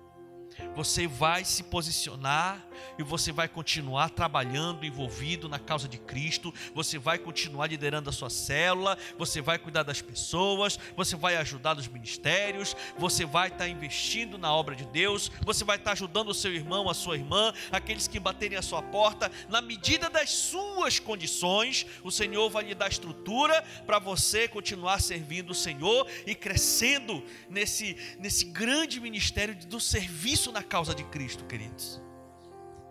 Você 0.75 1.07
vai 1.07 1.45
se 1.45 1.63
posicionar 1.63 2.65
e 2.99 3.03
você 3.03 3.33
vai 3.33 3.49
continuar 3.49 4.11
trabalhando, 4.11 4.85
envolvido 4.85 5.49
na 5.49 5.59
causa 5.59 5.89
de 5.89 5.99
Cristo, 5.99 6.53
você 6.75 6.99
vai 6.99 7.19
continuar 7.19 7.67
liderando 7.67 8.11
a 8.11 8.13
sua 8.13 8.31
célula, 8.31 8.97
você 9.19 9.41
vai 9.41 9.59
cuidar 9.59 9.83
das 9.83 10.01
pessoas, 10.01 10.79
você 10.97 11.17
vai 11.17 11.37
ajudar 11.37 11.75
nos 11.75 11.89
ministérios, 11.89 12.77
você 12.99 13.25
vai 13.25 13.49
estar 13.49 13.69
investindo 13.69 14.39
na 14.39 14.55
obra 14.55 14.75
de 14.75 14.85
Deus, 14.87 15.31
você 15.45 15.65
vai 15.65 15.77
estar 15.77 15.93
ajudando 15.93 16.29
o 16.29 16.35
seu 16.35 16.53
irmão, 16.53 16.89
a 16.89 16.95
sua 16.95 17.17
irmã, 17.17 17.53
aqueles 17.71 18.09
que 18.09 18.21
baterem 18.21 18.59
a 18.59 18.63
sua 18.63 18.83
porta, 18.83 19.31
na 19.49 19.61
medida 19.61 20.09
das 20.09 20.31
suas 20.31 20.99
condições, 20.99 21.87
o 22.03 22.11
Senhor 22.11 22.49
vai 22.51 22.65
lhe 22.65 22.75
dar 22.75 22.89
estrutura 22.89 23.63
para 23.87 23.99
você 23.99 24.49
continuar 24.49 25.01
servindo 25.01 25.51
o 25.51 25.55
Senhor 25.55 26.07
e 26.27 26.35
crescendo 26.35 27.23
nesse, 27.49 27.97
nesse 28.19 28.45
grande 28.45 29.01
ministério 29.01 29.55
do 29.67 29.81
serviço 29.81 30.52
na 30.53 30.63
causa 30.63 30.95
de 30.95 31.05
Cristo, 31.05 31.45
queridos 31.45 32.01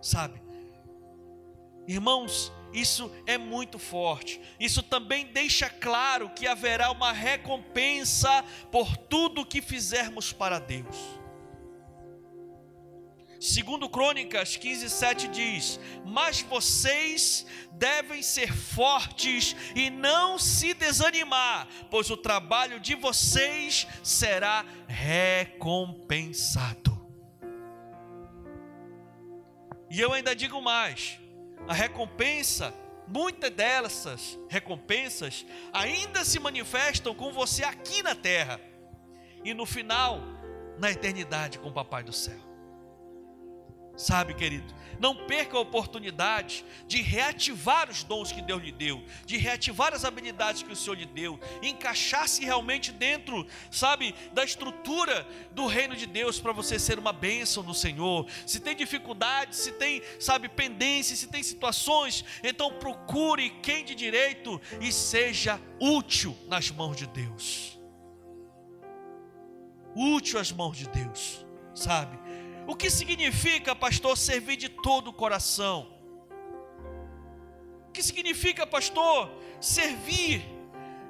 sabe? 0.01 0.41
Irmãos, 1.87 2.51
isso 2.73 3.09
é 3.25 3.37
muito 3.37 3.77
forte. 3.77 4.41
Isso 4.59 4.81
também 4.81 5.27
deixa 5.27 5.69
claro 5.69 6.31
que 6.31 6.47
haverá 6.47 6.89
uma 6.91 7.11
recompensa 7.11 8.43
por 8.71 8.97
tudo 8.97 9.45
que 9.45 9.61
fizermos 9.61 10.33
para 10.33 10.59
Deus. 10.59 11.21
Segundo 13.39 13.87
Crônicas 13.89 14.55
15:7 14.55 15.27
diz: 15.27 15.79
"Mas 16.05 16.41
vocês 16.41 17.45
devem 17.71 18.21
ser 18.21 18.53
fortes 18.53 19.55
e 19.75 19.89
não 19.89 20.37
se 20.37 20.75
desanimar, 20.75 21.67
pois 21.89 22.11
o 22.11 22.17
trabalho 22.17 22.79
de 22.79 22.93
vocês 22.93 23.87
será 24.03 24.63
recompensado." 24.87 26.90
E 29.91 29.99
eu 29.99 30.13
ainda 30.13 30.33
digo 30.33 30.61
mais: 30.61 31.19
a 31.67 31.73
recompensa, 31.73 32.73
muitas 33.05 33.49
dessas 33.49 34.39
recompensas 34.47 35.45
ainda 35.73 36.23
se 36.23 36.39
manifestam 36.39 37.13
com 37.13 37.33
você 37.33 37.65
aqui 37.65 38.01
na 38.01 38.15
terra 38.15 38.57
e 39.43 39.53
no 39.53 39.65
final, 39.65 40.21
na 40.79 40.89
eternidade 40.89 41.59
com 41.59 41.67
o 41.67 41.73
Papai 41.73 42.03
do 42.03 42.13
céu. 42.13 42.50
Sabe, 43.95 44.33
querido, 44.33 44.73
não 45.01 45.15
perca 45.15 45.57
a 45.57 45.59
oportunidade 45.59 46.63
de 46.87 47.01
reativar 47.01 47.89
os 47.89 48.03
dons 48.03 48.31
que 48.31 48.41
Deus 48.41 48.61
lhe 48.61 48.71
deu, 48.71 49.03
de 49.25 49.35
reativar 49.35 49.93
as 49.93 50.05
habilidades 50.05 50.61
que 50.61 50.71
o 50.71 50.75
Senhor 50.75 50.95
lhe 50.95 51.07
deu, 51.07 51.39
encaixar-se 51.61 52.45
realmente 52.45 52.91
dentro, 52.91 53.45
sabe, 53.71 54.13
da 54.31 54.43
estrutura 54.43 55.27
do 55.51 55.65
reino 55.65 55.95
de 55.95 56.05
Deus 56.05 56.39
para 56.39 56.51
você 56.51 56.77
ser 56.77 56.99
uma 56.99 57.11
bênção 57.11 57.63
no 57.63 57.73
Senhor. 57.73 58.27
Se 58.45 58.59
tem 58.59 58.75
dificuldades, 58.75 59.57
se 59.57 59.71
tem, 59.71 60.03
sabe, 60.19 60.47
pendências, 60.47 61.17
se 61.17 61.27
tem 61.27 61.41
situações, 61.41 62.23
então 62.43 62.71
procure 62.73 63.49
quem 63.61 63.83
de 63.83 63.95
direito 63.95 64.61
e 64.79 64.91
seja 64.91 65.59
útil 65.79 66.37
nas 66.47 66.69
mãos 66.69 66.95
de 66.95 67.07
Deus. 67.07 67.79
Útil 69.95 70.39
às 70.39 70.51
mãos 70.51 70.77
de 70.77 70.87
Deus, 70.87 71.43
sabe? 71.73 72.20
O 72.67 72.75
que 72.75 72.89
significa, 72.89 73.75
pastor, 73.75 74.17
servir 74.17 74.55
de 74.55 74.69
todo 74.69 75.09
o 75.09 75.13
coração? 75.13 75.87
O 77.87 77.91
que 77.91 78.03
significa, 78.03 78.65
pastor, 78.65 79.29
servir 79.59 80.43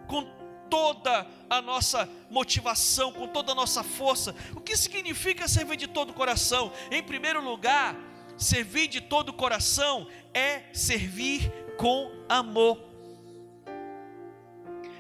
com 0.08 0.24
toda 0.70 1.28
a 1.50 1.62
nossa 1.62 2.10
motivação, 2.30 3.12
com 3.12 3.28
toda 3.28 3.52
a 3.52 3.56
nossa 3.56 3.84
força? 3.84 4.34
O 4.56 4.62
que 4.62 4.76
significa 4.76 5.48
servir 5.48 5.78
de 5.78 5.88
todo 5.88 6.12
o 6.12 6.14
coração? 6.14 6.72
Em 6.90 7.04
primeiro 7.04 7.44
lugar, 7.44 7.96
servir 8.38 8.88
de 8.88 9.02
todo 9.02 9.30
o 9.30 9.34
coração 9.34 10.08
é 10.34 10.64
servir 10.74 11.52
com 11.78 12.12
amor. 12.30 12.80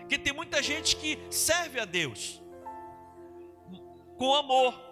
Porque 0.01 0.17
tem 0.17 0.33
muita 0.33 0.61
gente 0.61 0.97
que 0.97 1.17
serve 1.29 1.79
a 1.79 1.85
Deus 1.85 2.41
com 4.17 4.35
amor 4.35 4.90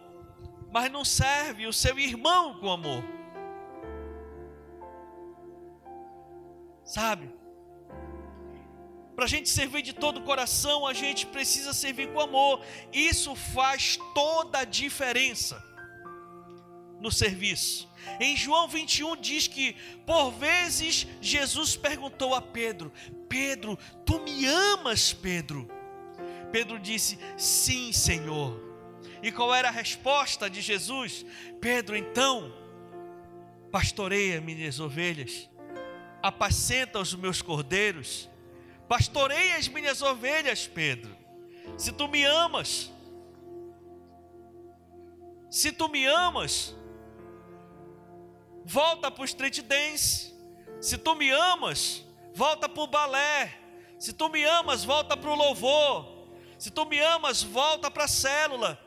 mas 0.71 0.91
não 0.91 1.03
serve 1.03 1.67
o 1.67 1.73
seu 1.73 1.97
irmão 1.97 2.59
com 2.59 2.69
amor. 2.69 3.03
Sabe? 6.83 7.29
Para 9.15 9.25
a 9.25 9.27
gente 9.27 9.49
servir 9.49 9.81
de 9.81 9.93
todo 9.93 10.21
o 10.21 10.23
coração, 10.23 10.87
a 10.87 10.93
gente 10.93 11.25
precisa 11.25 11.73
servir 11.73 12.11
com 12.13 12.21
amor. 12.21 12.63
Isso 12.93 13.35
faz 13.35 13.99
toda 14.15 14.59
a 14.59 14.63
diferença 14.63 15.61
no 16.99 17.11
serviço. 17.11 17.89
Em 18.19 18.35
João 18.35 18.67
21 18.67 19.17
diz 19.17 19.47
que 19.47 19.75
por 20.05 20.31
vezes 20.31 21.05
Jesus 21.21 21.75
perguntou 21.75 22.33
a 22.33 22.41
Pedro: 22.41 22.91
Pedro, 23.27 23.77
tu 24.05 24.19
me 24.19 24.45
amas, 24.45 25.11
Pedro? 25.11 25.69
Pedro 26.51 26.79
disse: 26.79 27.19
Sim, 27.37 27.91
Senhor. 27.91 28.68
E 29.21 29.31
qual 29.31 29.53
era 29.53 29.67
a 29.69 29.71
resposta 29.71 30.49
de 30.49 30.61
Jesus? 30.61 31.25
Pedro, 31.59 31.95
então, 31.95 32.53
pastoreia 33.71 34.39
minhas 34.41 34.79
ovelhas, 34.79 35.49
apacenta 36.21 36.99
os 36.99 37.13
meus 37.13 37.41
cordeiros, 37.41 38.29
pastoreia 38.87 39.57
as 39.57 39.67
minhas 39.67 40.01
ovelhas, 40.01 40.67
Pedro. 40.67 41.15
Se 41.77 41.91
tu 41.91 42.07
me 42.07 42.25
amas, 42.25 42.91
se 45.49 45.71
tu 45.71 45.89
me 45.89 46.05
amas, 46.05 46.75
volta 48.63 49.09
para 49.09 49.21
o 49.21 49.25
street 49.25 49.61
dance. 49.61 50.33
Se 50.79 50.97
tu 50.97 51.15
me 51.15 51.31
amas, 51.31 52.05
volta 52.33 52.69
para 52.69 52.83
o 52.83 52.87
balé. 52.87 53.53
Se 53.97 54.13
tu 54.13 54.29
me 54.29 54.45
amas, 54.45 54.85
volta 54.85 55.17
para 55.17 55.29
o 55.29 55.35
louvor. 55.35 56.29
Se 56.57 56.69
tu 56.69 56.85
me 56.85 56.99
amas, 56.99 57.43
volta 57.43 57.89
para 57.89 58.05
a 58.05 58.07
célula. 58.07 58.79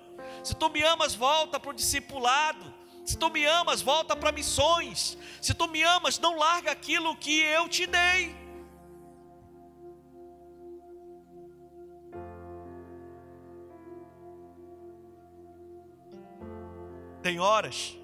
Se 0.42 0.54
tu 0.54 0.68
me 0.68 0.82
amas, 0.82 1.14
volta 1.14 1.60
para 1.60 1.70
o 1.70 1.74
discipulado. 1.74 2.72
Se 3.04 3.16
tu 3.16 3.30
me 3.30 3.44
amas, 3.44 3.80
volta 3.80 4.16
para 4.16 4.32
missões. 4.32 5.18
Se 5.40 5.54
tu 5.54 5.68
me 5.68 5.82
amas, 5.82 6.18
não 6.18 6.36
larga 6.36 6.70
aquilo 6.70 7.16
que 7.16 7.40
eu 7.40 7.68
te 7.68 7.86
dei. 7.86 8.42
Tem 17.22 17.38
horas 17.38 17.96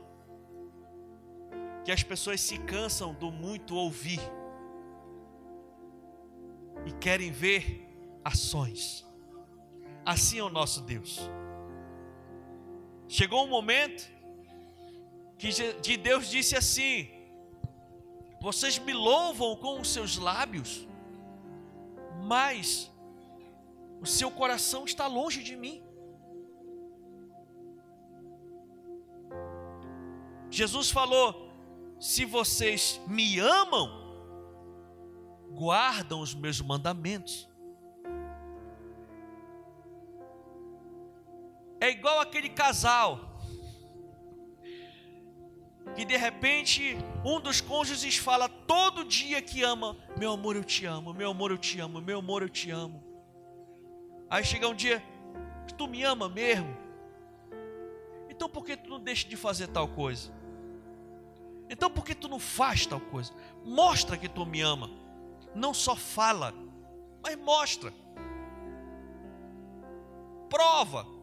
que 1.85 1.91
as 1.91 2.03
pessoas 2.03 2.41
se 2.41 2.59
cansam 2.59 3.13
do 3.15 3.33
muito 3.33 3.75
ouvir 3.75 4.21
e 6.87 6.93
querem 6.93 7.33
ver 7.33 7.89
ações. 8.25 9.05
Assim 10.05 10.39
é 10.39 10.43
o 10.43 10.49
nosso 10.49 10.83
Deus. 10.83 11.29
Chegou 13.09 13.45
um 13.45 13.49
momento 13.49 14.07
que 15.39 15.97
Deus 15.97 16.29
disse 16.29 16.55
assim: 16.55 17.09
Vocês 18.41 18.79
me 18.79 18.93
louvam 18.93 19.57
com 19.57 19.81
os 19.81 19.89
seus 19.89 20.19
lábios, 20.19 20.87
mas 22.23 22.91
o 24.01 24.07
seu 24.07 24.31
coração 24.31 24.85
está 24.85 25.07
longe 25.07 25.43
de 25.43 25.57
mim. 25.57 25.83
Jesus 30.51 30.91
falou: 30.91 31.51
Se 31.99 32.27
vocês 32.27 33.01
me 33.07 33.39
amam, 33.39 33.89
guardam 35.53 36.21
os 36.21 36.35
meus 36.35 36.61
mandamentos. 36.61 37.49
É 41.81 41.91
igual 41.91 42.21
aquele 42.21 42.49
casal 42.49 43.21
que 45.95 46.05
de 46.05 46.17
repente 46.17 46.97
um 47.25 47.41
dos 47.41 47.61
cônjuges 47.61 48.17
fala 48.17 48.49
todo 48.49 49.05
dia 49.05 49.41
que 49.41 49.63
ama: 49.63 49.97
Meu 50.19 50.33
amor, 50.33 50.57
eu 50.57 50.65
te 50.65 50.85
amo, 50.87 51.15
meu 51.15 51.31
amor, 51.31 51.51
eu 51.51 51.59
te 51.59 51.81
amo, 51.81 52.01
meu 52.01 52.19
amor, 52.19 52.43
eu 52.43 52.49
te 52.49 52.71
amo. 52.71 53.03
Aí 54.29 54.45
chega 54.45 54.69
um 54.69 54.75
dia, 54.75 55.03
tu 55.79 55.87
me 55.87 56.03
ama 56.03 56.29
mesmo? 56.29 56.77
Então 58.29 58.49
por 58.49 58.65
que 58.65 58.77
tu 58.77 58.91
não 58.91 59.01
deixa 59.01 59.27
de 59.29 59.37
fazer 59.37 59.69
tal 59.69 59.89
coisa? 59.89 60.33
Então 61.71 61.91
por 61.91 62.05
que 62.05 62.15
tu 62.15 62.29
não 62.29 62.41
faz 62.41 62.85
tal 62.87 63.01
coisa? 63.01 63.33
Mostra 63.65 64.17
que 64.17 64.29
tu 64.29 64.45
me 64.45 64.61
ama. 64.61 64.91
Não 65.55 65.73
só 65.73 65.95
fala, 65.95 66.53
mas 67.23 67.37
mostra. 67.37 67.93
Prova 70.51 71.18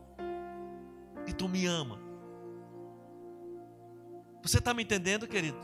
que 1.26 1.34
tu 1.34 1.48
me 1.48 1.66
ama. 1.66 2.00
Você 4.42 4.60
está 4.60 4.74
me 4.74 4.84
entendendo, 4.84 5.28
querido? 5.28 5.58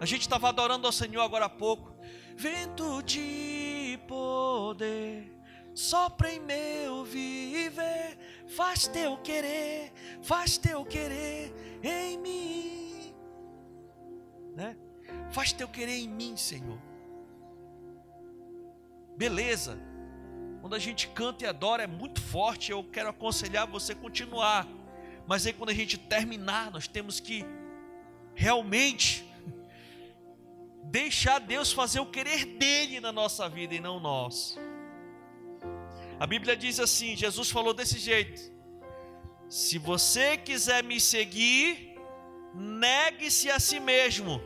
A 0.00 0.06
gente 0.06 0.22
estava 0.22 0.48
adorando 0.48 0.86
ao 0.86 0.92
Senhor 0.92 1.22
agora 1.22 1.44
há 1.44 1.50
pouco. 1.50 1.94
Vento 2.36 3.02
de 3.02 3.98
poder 4.08 5.34
sopra 5.74 6.32
em 6.32 6.38
meu 6.38 7.04
viver, 7.04 8.16
faz 8.46 8.86
teu 8.86 9.16
querer, 9.18 9.92
faz 10.22 10.56
teu 10.56 10.84
querer 10.84 11.52
em 11.82 12.16
mim, 12.18 13.14
né? 14.54 14.76
Faz 15.32 15.52
teu 15.52 15.68
querer 15.68 15.96
em 15.96 16.08
mim, 16.08 16.36
Senhor. 16.36 16.78
Beleza. 19.16 19.76
Quando 20.64 20.76
a 20.76 20.78
gente 20.78 21.08
canta 21.08 21.44
e 21.44 21.46
adora 21.46 21.82
é 21.82 21.86
muito 21.86 22.22
forte, 22.22 22.72
eu 22.72 22.82
quero 22.82 23.10
aconselhar 23.10 23.66
você 23.66 23.92
a 23.92 23.94
continuar. 23.94 24.66
Mas 25.26 25.44
aí 25.44 25.52
quando 25.52 25.68
a 25.68 25.74
gente 25.74 25.98
terminar, 25.98 26.70
nós 26.70 26.88
temos 26.88 27.20
que 27.20 27.44
realmente 28.34 29.30
deixar 30.84 31.38
Deus 31.38 31.70
fazer 31.70 32.00
o 32.00 32.06
querer 32.06 32.46
dele 32.46 32.98
na 32.98 33.12
nossa 33.12 33.46
vida 33.46 33.74
e 33.74 33.78
não 33.78 34.00
nós. 34.00 34.58
A 36.18 36.26
Bíblia 36.26 36.56
diz 36.56 36.80
assim: 36.80 37.14
Jesus 37.14 37.50
falou 37.50 37.74
desse 37.74 37.98
jeito: 37.98 38.40
se 39.50 39.76
você 39.76 40.38
quiser 40.38 40.82
me 40.82 40.98
seguir, 40.98 41.94
negue-se 42.54 43.50
a 43.50 43.60
si 43.60 43.78
mesmo. 43.78 44.40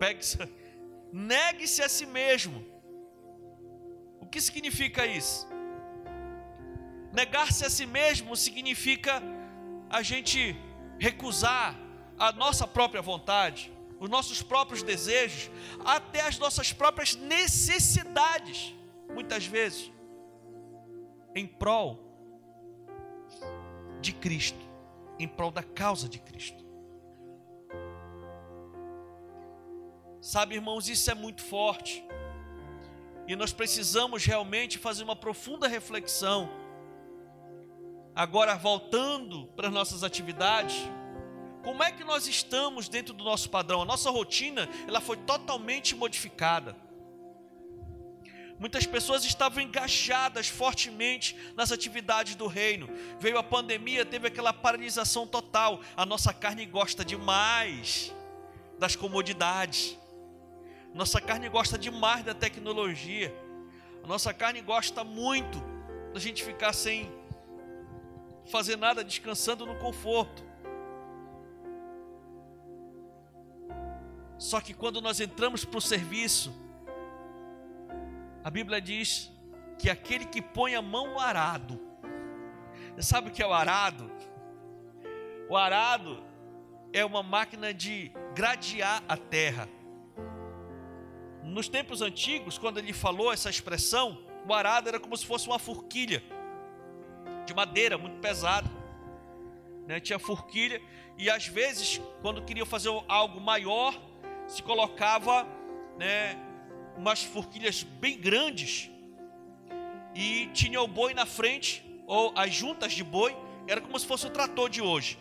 negue-se 1.12 1.80
a 1.80 1.88
si 1.88 2.06
mesmo. 2.06 2.73
Que 4.34 4.40
significa 4.40 5.06
isso? 5.06 5.46
Negar-se 7.12 7.64
a 7.64 7.70
si 7.70 7.86
mesmo 7.86 8.36
significa 8.36 9.22
a 9.88 10.02
gente 10.02 10.56
recusar 10.98 11.78
a 12.18 12.32
nossa 12.32 12.66
própria 12.66 13.00
vontade, 13.00 13.72
os 14.00 14.10
nossos 14.10 14.42
próprios 14.42 14.82
desejos, 14.82 15.48
até 15.84 16.22
as 16.22 16.36
nossas 16.36 16.72
próprias 16.72 17.14
necessidades, 17.14 18.74
muitas 19.08 19.46
vezes, 19.46 19.92
em 21.32 21.46
prol 21.46 22.00
de 24.00 24.12
Cristo, 24.14 24.68
em 25.16 25.28
prol 25.28 25.52
da 25.52 25.62
causa 25.62 26.08
de 26.08 26.18
Cristo. 26.18 26.64
Sabe, 30.20 30.56
irmãos, 30.56 30.88
isso 30.88 31.08
é 31.08 31.14
muito 31.14 31.40
forte. 31.40 32.04
E 33.26 33.34
nós 33.34 33.52
precisamos 33.52 34.24
realmente 34.24 34.78
fazer 34.78 35.02
uma 35.02 35.16
profunda 35.16 35.66
reflexão. 35.66 36.50
Agora, 38.14 38.54
voltando 38.54 39.46
para 39.56 39.68
as 39.68 39.74
nossas 39.74 40.04
atividades, 40.04 40.76
como 41.62 41.82
é 41.82 41.90
que 41.90 42.04
nós 42.04 42.26
estamos 42.26 42.88
dentro 42.88 43.14
do 43.14 43.24
nosso 43.24 43.48
padrão? 43.48 43.82
A 43.82 43.84
nossa 43.86 44.10
rotina, 44.10 44.68
ela 44.86 45.00
foi 45.00 45.16
totalmente 45.16 45.94
modificada. 45.94 46.76
Muitas 48.58 48.86
pessoas 48.86 49.24
estavam 49.24 49.62
engajadas 49.62 50.46
fortemente 50.46 51.36
nas 51.56 51.72
atividades 51.72 52.36
do 52.36 52.46
reino. 52.46 52.88
Veio 53.18 53.36
a 53.38 53.42
pandemia, 53.42 54.04
teve 54.04 54.28
aquela 54.28 54.52
paralisação 54.52 55.26
total. 55.26 55.80
A 55.96 56.06
nossa 56.06 56.32
carne 56.32 56.64
gosta 56.66 57.04
demais 57.04 58.14
das 58.78 58.94
comodidades. 58.94 59.98
Nossa 60.94 61.20
carne 61.20 61.48
gosta 61.48 61.76
demais 61.76 62.24
da 62.24 62.32
tecnologia. 62.32 63.34
A 64.04 64.06
nossa 64.06 64.32
carne 64.32 64.60
gosta 64.60 65.02
muito 65.02 65.60
da 66.12 66.20
gente 66.20 66.44
ficar 66.44 66.72
sem 66.72 67.10
fazer 68.46 68.76
nada, 68.76 69.02
descansando 69.02 69.66
no 69.66 69.74
conforto. 69.74 70.44
Só 74.38 74.60
que 74.60 74.72
quando 74.72 75.00
nós 75.00 75.18
entramos 75.18 75.64
para 75.64 75.78
o 75.78 75.80
serviço, 75.80 76.54
a 78.44 78.50
Bíblia 78.50 78.80
diz 78.80 79.32
que 79.76 79.90
aquele 79.90 80.26
que 80.26 80.40
põe 80.40 80.76
a 80.76 80.82
mão 80.82 81.08
no 81.08 81.18
arado, 81.18 81.80
você 82.94 83.02
sabe 83.02 83.30
o 83.30 83.32
que 83.32 83.42
é 83.42 83.46
o 83.46 83.52
arado? 83.52 84.08
O 85.48 85.56
arado 85.56 86.22
é 86.92 87.04
uma 87.04 87.22
máquina 87.22 87.74
de 87.74 88.12
gradear 88.32 89.02
a 89.08 89.16
terra 89.16 89.68
nos 91.44 91.68
tempos 91.68 92.00
antigos, 92.00 92.56
quando 92.56 92.78
ele 92.78 92.92
falou 92.92 93.32
essa 93.32 93.50
expressão, 93.50 94.18
o 94.48 94.54
arado 94.54 94.88
era 94.88 94.98
como 94.98 95.16
se 95.16 95.26
fosse 95.26 95.46
uma 95.46 95.58
forquilha 95.58 96.22
de 97.44 97.52
madeira 97.52 97.98
muito 97.98 98.18
pesada. 98.20 98.68
Né? 99.86 100.00
Tinha 100.00 100.18
forquilha 100.18 100.80
e 101.18 101.28
às 101.28 101.46
vezes, 101.46 102.00
quando 102.22 102.42
queriam 102.42 102.64
fazer 102.64 102.88
algo 103.06 103.40
maior, 103.40 103.94
se 104.46 104.62
colocava 104.62 105.46
né, 105.98 106.36
umas 106.96 107.22
forquilhas 107.22 107.82
bem 107.82 108.18
grandes 108.18 108.90
e 110.14 110.46
tinha 110.54 110.80
o 110.80 110.88
boi 110.88 111.12
na 111.12 111.26
frente 111.26 111.84
ou 112.06 112.32
as 112.34 112.54
juntas 112.54 112.92
de 112.92 113.04
boi, 113.04 113.36
era 113.66 113.80
como 113.80 113.98
se 113.98 114.06
fosse 114.06 114.26
o 114.26 114.30
trator 114.30 114.70
de 114.70 114.80
hoje. 114.80 115.18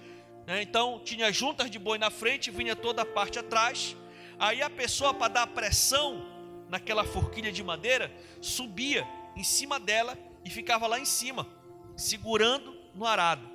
Né? 0.48 0.62
Então 0.62 1.02
tinha 1.04 1.28
as 1.28 1.36
juntas 1.36 1.70
de 1.70 1.78
boi 1.78 1.98
na 1.98 2.10
frente, 2.10 2.50
vinha 2.50 2.78
toda 2.78 3.02
a 3.02 3.06
parte 3.06 3.38
atrás 3.38 3.98
Aí 4.40 4.62
a 4.62 4.70
pessoa, 4.70 5.14
para 5.14 5.34
dar 5.34 5.48
pressão 5.48 6.34
naquela 6.70 7.04
forquilha 7.04 7.52
de 7.52 7.64
madeira, 7.64 8.12
subia 8.42 9.08
em 9.36 9.44
cima 9.44 9.80
dela 9.80 10.18
e 10.44 10.50
ficava 10.50 10.88
lá 10.88 11.00
em 11.00 11.06
cima, 11.06 11.48
segurando 11.96 12.76
no 12.94 13.06
arado. 13.06 13.48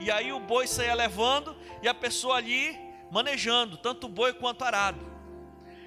E 0.00 0.10
aí 0.10 0.32
o 0.32 0.40
boi 0.40 0.66
saía 0.66 0.94
levando 0.94 1.56
e 1.82 1.88
a 1.88 1.94
pessoa 1.94 2.36
ali 2.36 2.76
manejando, 3.10 3.76
tanto 3.76 4.06
o 4.06 4.10
boi 4.10 4.32
quanto 4.32 4.62
o 4.62 4.64
arado. 4.64 5.14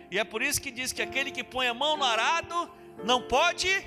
E 0.10 0.18
é 0.18 0.24
por 0.24 0.42
isso 0.42 0.62
que 0.62 0.72
diz 0.72 0.94
que 0.94 1.02
aquele 1.02 1.32
que 1.32 1.44
põe 1.44 1.68
a 1.68 1.74
mão 1.74 1.98
no 1.98 2.06
arado 2.06 2.72
não 3.04 3.22
pode, 3.22 3.86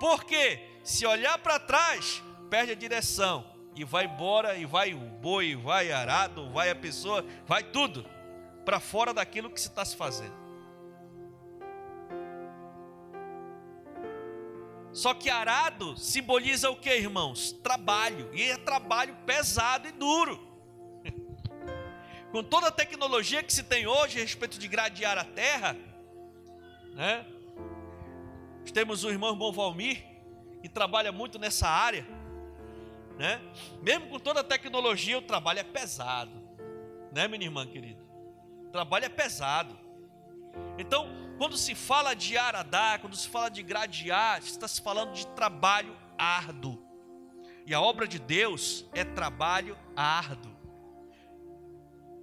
porque 0.00 0.60
se 0.82 1.06
olhar 1.06 1.38
para 1.38 1.60
trás, 1.60 2.22
perde 2.50 2.72
a 2.72 2.74
direção 2.74 3.46
e 3.76 3.84
vai 3.84 4.06
embora, 4.06 4.56
e 4.56 4.66
vai 4.66 4.92
o 4.92 4.98
boi, 4.98 5.54
vai 5.54 5.92
arado, 5.92 6.50
vai 6.50 6.68
a 6.68 6.74
pessoa, 6.74 7.24
vai 7.46 7.62
tudo 7.62 8.04
para 8.68 8.80
fora 8.80 9.14
daquilo 9.14 9.48
que 9.48 9.58
se 9.58 9.68
está 9.68 9.82
se 9.82 9.96
fazendo. 9.96 10.36
Só 14.92 15.14
que 15.14 15.30
arado 15.30 15.96
simboliza 15.96 16.68
o 16.68 16.76
que, 16.76 16.94
irmãos? 16.94 17.50
Trabalho. 17.50 18.28
E 18.34 18.42
é 18.42 18.58
trabalho 18.58 19.16
pesado 19.24 19.88
e 19.88 19.92
duro. 19.92 20.38
Com 22.30 22.44
toda 22.44 22.68
a 22.68 22.70
tecnologia 22.70 23.42
que 23.42 23.54
se 23.54 23.62
tem 23.62 23.86
hoje 23.86 24.18
a 24.18 24.20
respeito 24.20 24.58
de 24.58 24.68
gradear 24.68 25.16
a 25.16 25.24
terra, 25.24 25.74
né? 26.92 27.24
Temos 28.74 29.02
o 29.02 29.08
irmão 29.08 29.34
Bom 29.34 29.50
Valmir, 29.50 30.04
que 30.60 30.68
trabalha 30.68 31.10
muito 31.10 31.38
nessa 31.38 31.66
área, 31.66 32.06
né? 33.16 33.40
Mesmo 33.80 34.08
com 34.08 34.18
toda 34.18 34.40
a 34.40 34.44
tecnologia, 34.44 35.16
o 35.16 35.22
trabalho 35.22 35.60
é 35.60 35.64
pesado, 35.64 36.32
né, 37.10 37.26
minha 37.26 37.46
irmã 37.46 37.66
querida? 37.66 38.07
Trabalho 38.72 39.06
é 39.06 39.08
pesado. 39.08 39.78
Então, 40.78 41.08
quando 41.38 41.56
se 41.56 41.74
fala 41.74 42.14
de 42.14 42.36
aradar, 42.36 43.00
quando 43.00 43.16
se 43.16 43.28
fala 43.28 43.48
de 43.48 43.62
gradear, 43.62 44.38
está 44.38 44.66
se 44.66 44.80
falando 44.80 45.12
de 45.12 45.26
trabalho 45.28 45.96
árduo. 46.18 46.82
E 47.66 47.74
a 47.74 47.80
obra 47.80 48.08
de 48.08 48.18
Deus 48.18 48.86
é 48.92 49.04
trabalho 49.04 49.76
árduo, 49.94 50.56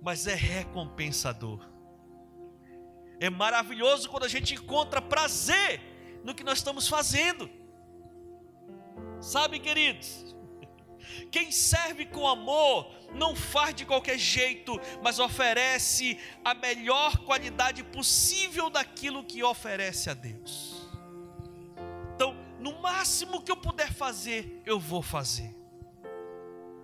mas 0.02 0.28
é 0.28 0.36
recompensador. 0.36 1.66
É 3.20 3.30
maravilhoso 3.30 4.10
quando 4.10 4.26
a 4.26 4.28
gente 4.28 4.54
encontra 4.54 5.02
prazer 5.02 6.22
no 6.24 6.36
que 6.36 6.44
nós 6.44 6.58
estamos 6.58 6.88
fazendo. 6.88 7.50
Sabe, 9.22 9.60
queridos, 9.60 10.36
quem 11.32 11.52
serve 11.52 12.06
com 12.06 12.28
amor 12.28 12.92
não 13.14 13.36
faz 13.36 13.76
de 13.76 13.86
qualquer 13.86 14.18
jeito, 14.18 14.80
mas 15.02 15.20
oferece 15.20 16.18
a 16.44 16.54
melhor 16.54 17.18
qualidade 17.20 17.84
possível 17.84 18.70
daquilo 18.70 19.24
que 19.24 19.44
oferece 19.44 20.10
a 20.10 20.14
Deus. 20.14 20.88
Então, 22.16 22.36
no 22.60 22.80
máximo 22.82 23.42
que 23.42 23.52
eu 23.52 23.58
puder 23.58 23.92
fazer, 23.94 24.62
eu 24.66 24.80
vou 24.80 25.02
fazer, 25.02 25.56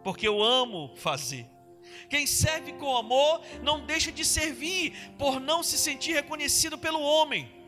porque 0.04 0.28
eu 0.28 0.42
amo 0.42 0.94
fazer. 0.96 1.48
Quem 2.10 2.26
serve 2.26 2.74
com 2.74 2.96
amor 2.96 3.42
não 3.62 3.86
deixa 3.86 4.12
de 4.12 4.24
servir 4.24 5.14
por 5.18 5.40
não 5.40 5.64
se 5.64 5.78
sentir 5.78 6.14
reconhecido 6.14 6.78
pelo 6.78 7.02
homem. 7.02 7.61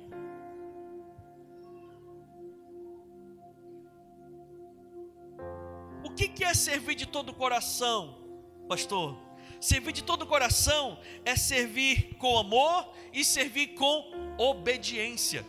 É 6.53 6.55
servir 6.55 6.95
de 6.95 7.07
todo 7.07 7.29
o 7.29 7.33
coração? 7.33 8.23
pastor? 8.67 9.17
Servir 9.59 9.91
de 9.91 10.03
todo 10.03 10.21
o 10.23 10.27
coração 10.27 10.99
é 11.25 11.35
servir 11.35 12.15
com 12.17 12.37
amor 12.37 12.93
e 13.11 13.23
servir 13.23 13.67
com 13.69 14.35
obediência. 14.37 15.45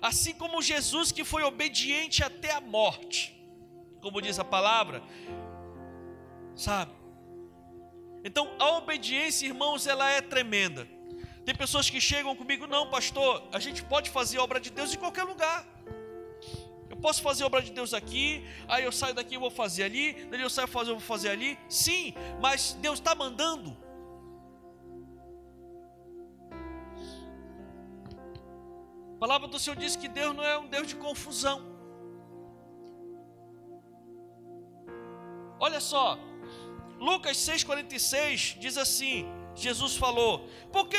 Assim 0.00 0.32
como 0.32 0.62
Jesus 0.62 1.12
que 1.12 1.24
foi 1.24 1.42
obediente 1.42 2.24
até 2.24 2.52
a 2.52 2.60
morte, 2.60 3.20
como 4.00 4.22
diz 4.22 4.38
a 4.38 4.44
palavra, 4.44 5.02
sabe? 6.54 6.92
Então 8.24 8.50
a 8.58 8.78
obediência, 8.78 9.46
irmãos, 9.46 9.86
ela 9.86 10.08
é 10.10 10.20
tremenda. 10.20 10.88
Tem 11.44 11.54
pessoas 11.54 11.90
que 11.90 12.00
chegam 12.00 12.34
comigo, 12.34 12.66
não, 12.66 12.88
pastor, 12.88 13.46
a 13.52 13.58
gente 13.58 13.82
pode 13.84 14.08
fazer 14.10 14.38
obra 14.38 14.58
de 14.58 14.70
Deus 14.70 14.94
em 14.94 14.98
qualquer 14.98 15.24
lugar. 15.24 15.66
Posso 17.00 17.22
fazer 17.22 17.44
obra 17.44 17.62
de 17.62 17.72
Deus 17.72 17.94
aqui, 17.94 18.44
aí 18.68 18.84
eu 18.84 18.92
saio 18.92 19.14
daqui 19.14 19.34
e 19.34 19.38
vou 19.38 19.50
fazer 19.50 19.84
ali, 19.84 20.12
daí 20.30 20.40
eu 20.40 20.50
saio 20.50 20.68
fazer, 20.68 20.90
eu 20.90 20.96
vou 20.96 21.04
fazer 21.04 21.30
ali. 21.30 21.58
Sim, 21.68 22.14
mas 22.40 22.74
Deus 22.80 22.98
está 22.98 23.14
mandando. 23.14 23.76
A 29.14 29.18
palavra 29.18 29.48
do 29.48 29.58
Senhor 29.58 29.76
diz 29.76 29.96
que 29.96 30.08
Deus 30.08 30.34
não 30.34 30.44
é 30.44 30.58
um 30.58 30.66
Deus 30.66 30.86
de 30.86 30.96
confusão. 30.96 31.62
Olha 35.58 35.80
só, 35.80 36.18
Lucas 36.98 37.36
6,46 37.36 38.58
diz 38.58 38.76
assim: 38.78 39.26
Jesus 39.54 39.96
falou: 39.96 40.48
por 40.72 40.88
que, 40.88 40.98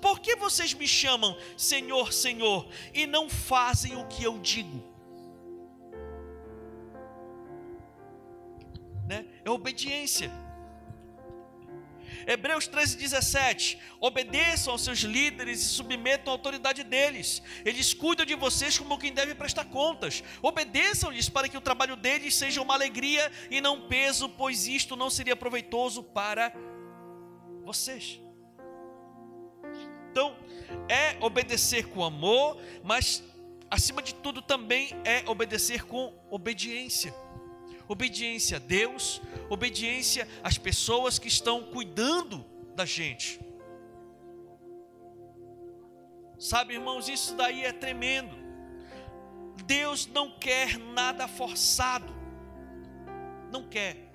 por 0.00 0.20
que 0.20 0.36
vocês 0.36 0.72
me 0.72 0.88
chamam 0.88 1.36
Senhor, 1.56 2.12
Senhor, 2.12 2.66
e 2.94 3.06
não 3.06 3.28
fazem 3.28 3.96
o 3.96 4.06
que 4.06 4.24
eu 4.24 4.38
digo? 4.38 4.97
Né? 9.08 9.24
É 9.42 9.50
obediência. 9.50 10.30
Hebreus 12.26 12.68
13,17: 12.68 13.78
Obedeçam 14.00 14.72
aos 14.72 14.82
seus 14.82 14.98
líderes 14.98 15.62
e 15.62 15.64
submetam 15.64 16.30
a 16.30 16.36
autoridade 16.36 16.82
deles. 16.82 17.42
Eles 17.64 17.94
cuidam 17.94 18.26
de 18.26 18.34
vocês 18.34 18.78
como 18.78 18.98
quem 18.98 19.12
deve 19.12 19.34
prestar 19.34 19.64
contas. 19.64 20.22
Obedeçam-lhes 20.42 21.30
para 21.30 21.48
que 21.48 21.56
o 21.56 21.60
trabalho 21.60 21.96
deles 21.96 22.34
seja 22.34 22.60
uma 22.60 22.74
alegria 22.74 23.32
e 23.50 23.62
não 23.62 23.88
peso, 23.88 24.28
pois 24.28 24.66
isto 24.66 24.94
não 24.94 25.08
seria 25.08 25.34
proveitoso 25.34 26.02
para 26.02 26.52
vocês. 27.64 28.20
Então, 30.10 30.36
é 30.86 31.16
obedecer 31.24 31.88
com 31.88 32.04
amor, 32.04 32.60
mas 32.84 33.22
acima 33.70 34.02
de 34.02 34.14
tudo 34.14 34.42
também 34.42 34.90
é 35.02 35.24
obedecer 35.26 35.84
com 35.84 36.12
obediência 36.30 37.14
obediência 37.88 38.58
a 38.58 38.60
Deus, 38.60 39.20
obediência 39.48 40.28
às 40.42 40.58
pessoas 40.58 41.18
que 41.18 41.28
estão 41.28 41.64
cuidando 41.64 42.44
da 42.74 42.84
gente. 42.84 43.40
Sabe, 46.38 46.74
irmãos, 46.74 47.08
isso 47.08 47.34
daí 47.34 47.64
é 47.64 47.72
tremendo. 47.72 48.36
Deus 49.64 50.06
não 50.06 50.30
quer 50.38 50.78
nada 50.78 51.26
forçado. 51.26 52.14
Não 53.50 53.68
quer. 53.68 54.12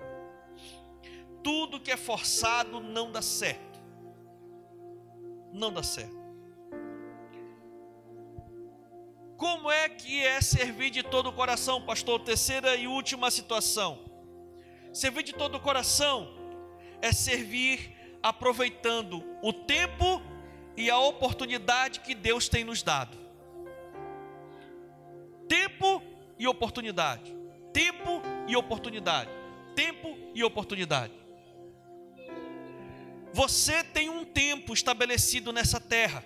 Tudo 1.42 1.80
que 1.80 1.90
é 1.90 1.96
forçado 1.96 2.80
não 2.80 3.12
dá 3.12 3.20
certo. 3.20 3.78
Não 5.52 5.70
dá 5.70 5.82
certo. 5.82 6.23
Como 9.36 9.70
é 9.70 9.88
que 9.88 10.24
é 10.24 10.40
servir 10.40 10.90
de 10.90 11.02
todo 11.02 11.28
o 11.28 11.32
coração, 11.32 11.82
pastor? 11.82 12.20
Terceira 12.20 12.76
e 12.76 12.86
última 12.86 13.30
situação. 13.30 13.98
Servir 14.92 15.24
de 15.24 15.32
todo 15.32 15.56
o 15.56 15.60
coração 15.60 16.32
é 17.02 17.12
servir 17.12 17.96
aproveitando 18.22 19.24
o 19.42 19.52
tempo 19.52 20.22
e 20.76 20.88
a 20.88 20.98
oportunidade 20.98 22.00
que 22.00 22.14
Deus 22.14 22.48
tem 22.48 22.64
nos 22.64 22.82
dado. 22.82 23.18
Tempo 25.48 26.02
e 26.38 26.46
oportunidade. 26.46 27.34
Tempo 27.72 28.22
e 28.46 28.56
oportunidade. 28.56 29.30
Tempo 29.74 30.16
e 30.34 30.42
oportunidade. 30.44 31.12
Você 33.32 33.82
tem 33.82 34.08
um 34.08 34.24
tempo 34.24 34.72
estabelecido 34.72 35.52
nessa 35.52 35.80
terra. 35.80 36.24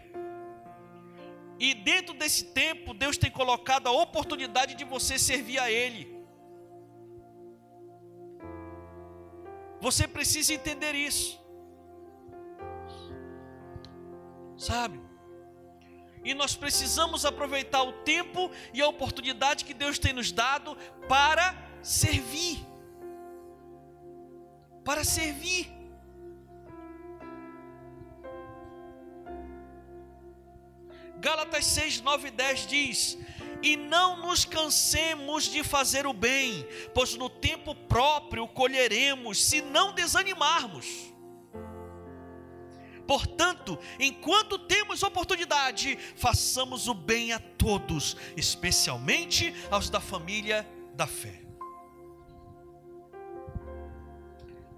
E 1.59 1.75
dentro 1.75 2.15
desse 2.15 2.45
tempo, 2.45 2.95
Deus 2.95 3.17
tem 3.17 3.31
colocado 3.31 3.89
a 3.89 3.93
oportunidade 3.93 4.75
de 4.75 4.85
você 4.85 5.19
servir 5.19 5.59
a 5.59 5.71
Ele. 5.71 6.17
Você 9.81 10.07
precisa 10.07 10.55
entender 10.55 10.95
isso. 10.95 11.39
Sabe? 14.57 15.01
E 16.25 16.35
nós 16.35 16.55
precisamos 16.55 17.25
aproveitar 17.25 17.83
o 17.83 17.93
tempo 18.03 18.51
e 18.75 18.81
a 18.81 18.89
oportunidade 18.89 19.65
que 19.65 19.73
Deus 19.73 19.99
tem 19.99 20.13
nos 20.13 20.33
dado 20.33 20.77
para 21.09 21.57
servir. 21.83 22.65
Para 24.85 25.05
servir. 25.05 25.78
Gálatas 31.21 31.66
6, 31.66 32.01
9 32.01 32.29
e 32.29 32.31
10 32.31 32.66
diz: 32.66 33.19
E 33.62 33.77
não 33.77 34.23
nos 34.23 34.45
cansemos 34.45 35.45
de 35.45 35.64
fazer 35.64 36.07
o 36.07 36.12
bem, 36.12 36.66
pois 36.95 37.14
no 37.14 37.29
tempo 37.29 37.75
próprio 37.75 38.47
colheremos, 38.47 39.45
se 39.45 39.61
não 39.61 39.93
desanimarmos. 39.93 40.87
Portanto, 43.07 43.79
enquanto 43.99 44.59
temos 44.59 45.03
oportunidade, 45.03 45.97
façamos 46.14 46.89
o 46.89 46.95
bem 46.95 47.33
a 47.33 47.39
todos, 47.39 48.16
especialmente 48.37 49.55
aos 49.71 49.89
da 49.89 49.99
família 49.99 50.69
da 50.93 51.07
fé. 51.07 51.41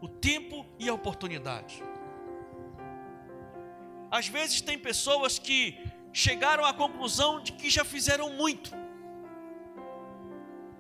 O 0.01 0.09
tempo 0.09 0.65
e 0.79 0.89
a 0.89 0.95
oportunidade. 0.95 1.83
Às 4.11 4.29
vezes 4.29 4.61
tem 4.61 4.79
pessoas 4.79 5.39
que 5.39 5.77
chegaram 6.13 6.65
à 6.65 6.73
conclusão 6.73 7.41
de 7.41 7.53
que 7.53 7.71
já 7.71 7.85
fizeram 7.85 8.31
muito. 8.31 8.71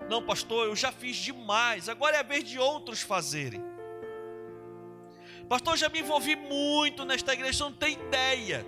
Não, 0.08 0.22
pastor, 0.22 0.66
eu 0.66 0.74
já 0.74 0.90
fiz 0.90 1.16
demais, 1.16 1.88
agora 1.88 2.16
é 2.16 2.20
a 2.20 2.24
vez 2.24 2.44
de 2.44 2.58
outros 2.58 3.00
fazerem. 3.00 3.62
Pastor, 5.48 5.76
já 5.76 5.88
me 5.88 6.00
envolvi 6.00 6.36
muito 6.36 7.04
nesta 7.04 7.32
igreja, 7.32 7.64
não 7.64 7.72
tem 7.72 7.94
ideia. 7.94 8.66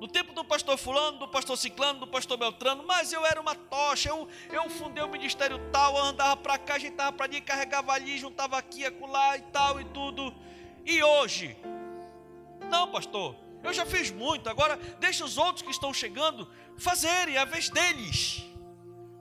No 0.00 0.08
tempo 0.08 0.32
do 0.32 0.42
pastor 0.44 0.78
Fulano, 0.78 1.18
do 1.18 1.28
pastor 1.28 1.58
Ciclano, 1.58 2.00
do 2.00 2.06
pastor 2.06 2.38
Beltrano, 2.38 2.82
mas 2.86 3.12
eu 3.12 3.26
era 3.26 3.40
uma 3.40 3.54
tocha, 3.54 4.08
eu, 4.08 4.26
eu 4.50 4.70
fundei 4.70 5.02
o 5.02 5.08
ministério 5.08 5.58
tal, 5.70 5.96
andava 5.98 6.36
para 6.38 6.56
cá, 6.56 6.76
ajeitava 6.76 7.12
para 7.12 7.26
ali, 7.26 7.40
carregava 7.40 7.92
ali, 7.92 8.16
juntava 8.16 8.56
aqui, 8.56 8.84
acolá 8.84 9.36
e 9.36 9.42
tal 9.42 9.80
e 9.80 9.84
tudo. 9.84 10.34
E 10.86 11.02
hoje? 11.02 11.56
Não, 12.70 12.90
pastor, 12.90 13.36
eu 13.62 13.72
já 13.72 13.84
fiz 13.84 14.10
muito, 14.10 14.48
agora 14.48 14.76
deixa 14.98 15.24
os 15.24 15.36
outros 15.36 15.62
que 15.62 15.70
estão 15.70 15.92
chegando 15.92 16.48
fazerem 16.78 17.36
a 17.36 17.44
vez 17.44 17.68
deles. 17.68 18.44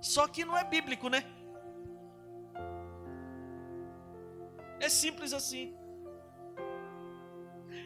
Só 0.02 0.28
que 0.28 0.46
não 0.46 0.58
é 0.58 0.64
bíblico, 0.64 1.10
né? 1.10 1.26
É 4.80 4.88
simples 4.88 5.34
assim. 5.34 5.76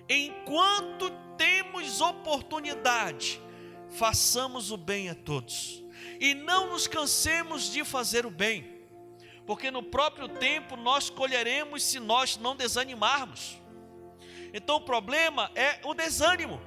Enquanto 0.07 1.09
temos 1.37 2.01
oportunidade, 2.01 3.41
façamos 3.89 4.71
o 4.71 4.77
bem 4.77 5.09
a 5.09 5.15
todos. 5.15 5.83
E 6.19 6.33
não 6.33 6.69
nos 6.69 6.87
cansemos 6.87 7.71
de 7.71 7.83
fazer 7.83 8.25
o 8.25 8.31
bem, 8.31 8.85
porque 9.45 9.71
no 9.71 9.81
próprio 9.81 10.27
tempo 10.27 10.75
nós 10.75 11.09
colheremos 11.09 11.83
se 11.83 11.99
nós 11.99 12.37
não 12.37 12.55
desanimarmos. 12.55 13.57
Então 14.53 14.75
o 14.75 14.81
problema 14.81 15.51
é 15.55 15.81
o 15.83 15.95
desânimo. 15.95 16.61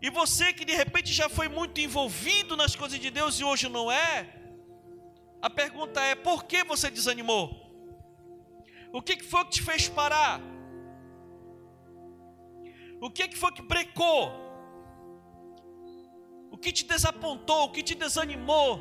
E 0.00 0.10
você 0.10 0.52
que 0.52 0.64
de 0.64 0.74
repente 0.74 1.12
já 1.12 1.28
foi 1.28 1.48
muito 1.48 1.80
envolvido 1.80 2.56
nas 2.56 2.76
coisas 2.76 3.00
de 3.00 3.10
Deus 3.10 3.40
e 3.40 3.44
hoje 3.44 3.68
não 3.68 3.90
é, 3.90 4.38
a 5.40 5.48
pergunta 5.48 6.00
é: 6.00 6.14
por 6.14 6.44
que 6.44 6.62
você 6.62 6.90
desanimou? 6.90 7.66
O 8.92 9.00
que 9.00 9.22
foi 9.24 9.44
que 9.44 9.50
te 9.50 9.62
fez 9.62 9.88
parar? 9.88 10.40
O 13.00 13.10
que 13.10 13.34
foi 13.34 13.52
que 13.52 13.62
brecou? 13.62 14.32
O 16.50 16.58
que 16.58 16.72
te 16.72 16.84
desapontou? 16.84 17.64
O 17.64 17.70
que 17.70 17.82
te 17.82 17.94
desanimou? 17.94 18.80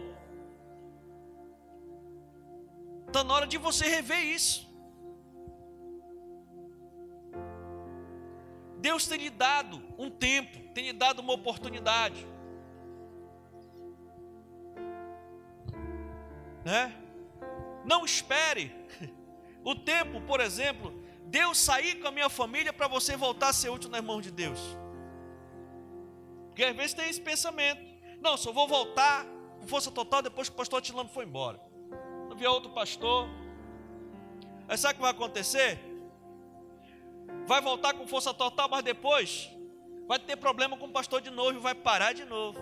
Está 3.07 3.23
na 3.23 3.33
hora 3.33 3.47
de 3.47 3.57
você 3.57 3.87
rever 3.87 4.23
isso. 4.23 4.66
Deus 8.79 9.07
tem 9.07 9.17
lhe 9.17 9.29
dado 9.29 9.81
um 9.97 10.09
tempo, 10.09 10.71
tem 10.73 10.85
lhe 10.85 10.93
dado 10.93 11.19
uma 11.19 11.33
oportunidade. 11.33 12.25
Né? 16.63 16.93
Não 17.85 18.05
espere 18.05 18.71
o 19.63 19.73
tempo, 19.73 20.21
por 20.21 20.39
exemplo, 20.39 20.93
Deus 21.25 21.57
sair 21.57 21.95
com 21.95 22.07
a 22.07 22.11
minha 22.11 22.29
família 22.29 22.71
para 22.71 22.87
você 22.87 23.17
voltar 23.17 23.49
a 23.49 23.53
ser 23.53 23.69
útil 23.69 23.89
nas 23.89 24.03
mãos 24.03 24.21
de 24.21 24.31
Deus. 24.31 24.59
Porque 26.47 26.63
às 26.63 26.75
vezes 26.75 26.93
tem 26.93 27.09
esse 27.09 27.21
pensamento: 27.21 27.81
não, 28.21 28.37
só 28.37 28.51
vou 28.51 28.67
voltar 28.67 29.25
com 29.59 29.67
força 29.67 29.91
total 29.91 30.21
depois 30.21 30.49
que 30.49 30.53
o 30.55 30.57
pastor 30.57 30.81
Tilano 30.81 31.09
foi 31.09 31.25
embora. 31.25 31.59
Não 32.29 32.35
vier 32.35 32.49
outro 32.49 32.71
pastor. 32.71 33.27
Aí 34.67 34.77
sabe 34.77 34.93
o 34.93 34.95
que 34.97 35.01
vai 35.01 35.11
acontecer? 35.11 35.79
Vai 37.45 37.61
voltar 37.61 37.93
com 37.93 38.07
força 38.07 38.33
total, 38.33 38.69
mas 38.69 38.83
depois 38.83 39.49
vai 40.07 40.19
ter 40.19 40.35
problema 40.37 40.77
com 40.77 40.85
o 40.85 40.91
pastor 40.91 41.21
de 41.21 41.29
novo 41.29 41.57
e 41.57 41.61
vai 41.61 41.75
parar 41.75 42.13
de 42.13 42.25
novo. 42.25 42.59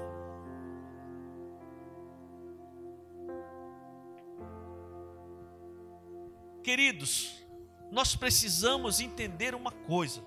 Queridos, 6.64 7.44
nós 7.92 8.16
precisamos 8.16 9.00
entender 9.00 9.54
uma 9.54 9.72
coisa: 9.72 10.24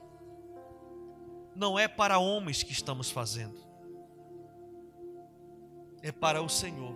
não 1.54 1.78
é 1.78 1.88
para 1.88 2.18
homens 2.18 2.62
que 2.62 2.72
estamos 2.72 3.10
fazendo, 3.10 3.58
é 6.02 6.12
para 6.12 6.42
o 6.42 6.48
Senhor. 6.48 6.94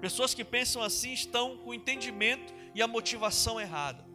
Pessoas 0.00 0.32
que 0.32 0.44
pensam 0.44 0.82
assim 0.82 1.12
estão 1.12 1.56
com 1.56 1.70
o 1.70 1.74
entendimento 1.74 2.54
e 2.74 2.80
a 2.80 2.86
motivação 2.86 3.60
errada. 3.60 4.07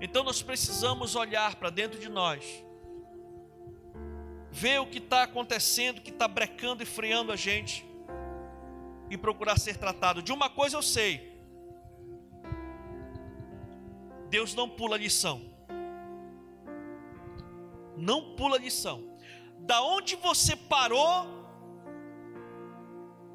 Então 0.00 0.24
nós 0.24 0.40
precisamos 0.42 1.14
olhar 1.14 1.56
para 1.56 1.68
dentro 1.68 2.00
de 2.00 2.08
nós, 2.08 2.64
ver 4.50 4.80
o 4.80 4.86
que 4.86 4.98
está 4.98 5.24
acontecendo, 5.24 5.98
o 5.98 6.00
que 6.00 6.10
está 6.10 6.26
brecando 6.26 6.82
e 6.82 6.86
freando 6.86 7.30
a 7.30 7.36
gente, 7.36 7.84
e 9.10 9.18
procurar 9.18 9.58
ser 9.58 9.76
tratado. 9.76 10.22
De 10.22 10.32
uma 10.32 10.48
coisa 10.48 10.76
eu 10.76 10.82
sei: 10.82 11.38
Deus 14.30 14.54
não 14.54 14.68
pula 14.68 14.96
lição. 14.96 15.42
Não 17.96 18.34
pula 18.36 18.56
lição. 18.56 19.04
Da 19.58 19.82
onde 19.82 20.16
você 20.16 20.56
parou, 20.56 21.26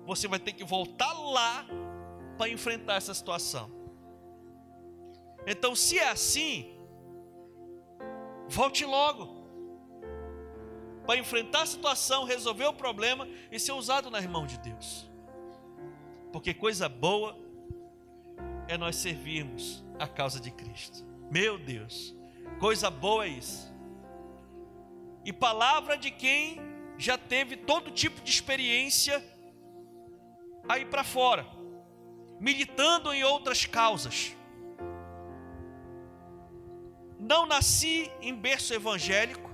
você 0.05 0.27
vai 0.27 0.39
ter 0.39 0.53
que 0.53 0.63
voltar 0.63 1.13
lá 1.13 1.65
para 2.37 2.49
enfrentar 2.49 2.95
essa 2.95 3.13
situação. 3.13 3.74
Então, 5.47 5.75
se 5.75 5.99
é 5.99 6.09
assim, 6.09 6.75
volte 8.47 8.85
logo 8.85 9.45
para 11.05 11.19
enfrentar 11.19 11.61
a 11.61 11.65
situação, 11.65 12.23
resolver 12.23 12.65
o 12.65 12.73
problema 12.73 13.27
e 13.51 13.59
ser 13.59 13.73
usado 13.73 14.09
nas 14.09 14.25
mãos 14.25 14.47
de 14.47 14.57
Deus. 14.57 15.09
Porque 16.31 16.53
coisa 16.53 16.89
boa 16.89 17.37
é 18.67 18.77
nós 18.77 18.95
servirmos 18.95 19.85
a 19.99 20.07
causa 20.07 20.39
de 20.39 20.51
Cristo. 20.51 21.05
Meu 21.31 21.57
Deus, 21.57 22.15
coisa 22.59 22.89
boa 22.89 23.25
é 23.25 23.29
isso. 23.29 23.73
E 25.23 25.31
palavra 25.31 25.97
de 25.97 26.11
quem 26.11 26.59
já 26.97 27.17
teve 27.17 27.57
todo 27.57 27.91
tipo 27.91 28.21
de 28.21 28.29
experiência 28.29 29.23
aí 30.67 30.85
para 30.85 31.03
fora, 31.03 31.45
militando 32.39 33.13
em 33.13 33.23
outras 33.23 33.65
causas. 33.65 34.35
Não 37.29 37.45
nasci 37.45 38.11
em 38.21 38.33
berço 38.33 38.73
evangélico, 38.73 39.49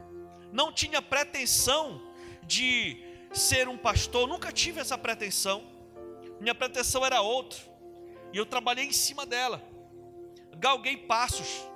não 0.52 0.72
tinha 0.72 1.02
pretensão 1.02 2.02
de 2.44 2.98
ser 3.34 3.68
um 3.68 3.78
pastor, 3.78 4.28
nunca 4.28 4.52
tive 4.52 4.80
essa 4.80 4.98
pretensão. 4.98 5.64
Minha 6.40 6.56
pretensão 6.56 7.06
era 7.06 7.22
outra, 7.22 7.60
e 8.34 8.38
eu 8.38 8.46
trabalhei 8.46 8.86
em 8.86 8.94
cima 8.94 9.26
dela 9.26 9.72
galguei 10.62 10.96
passos, 10.96 11.68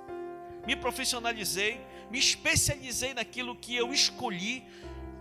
me 0.64 0.76
profissionalizei, 0.76 1.80
me 2.08 2.20
especializei 2.20 3.14
naquilo 3.14 3.56
que 3.56 3.74
eu 3.74 3.92
escolhi, 3.92 4.64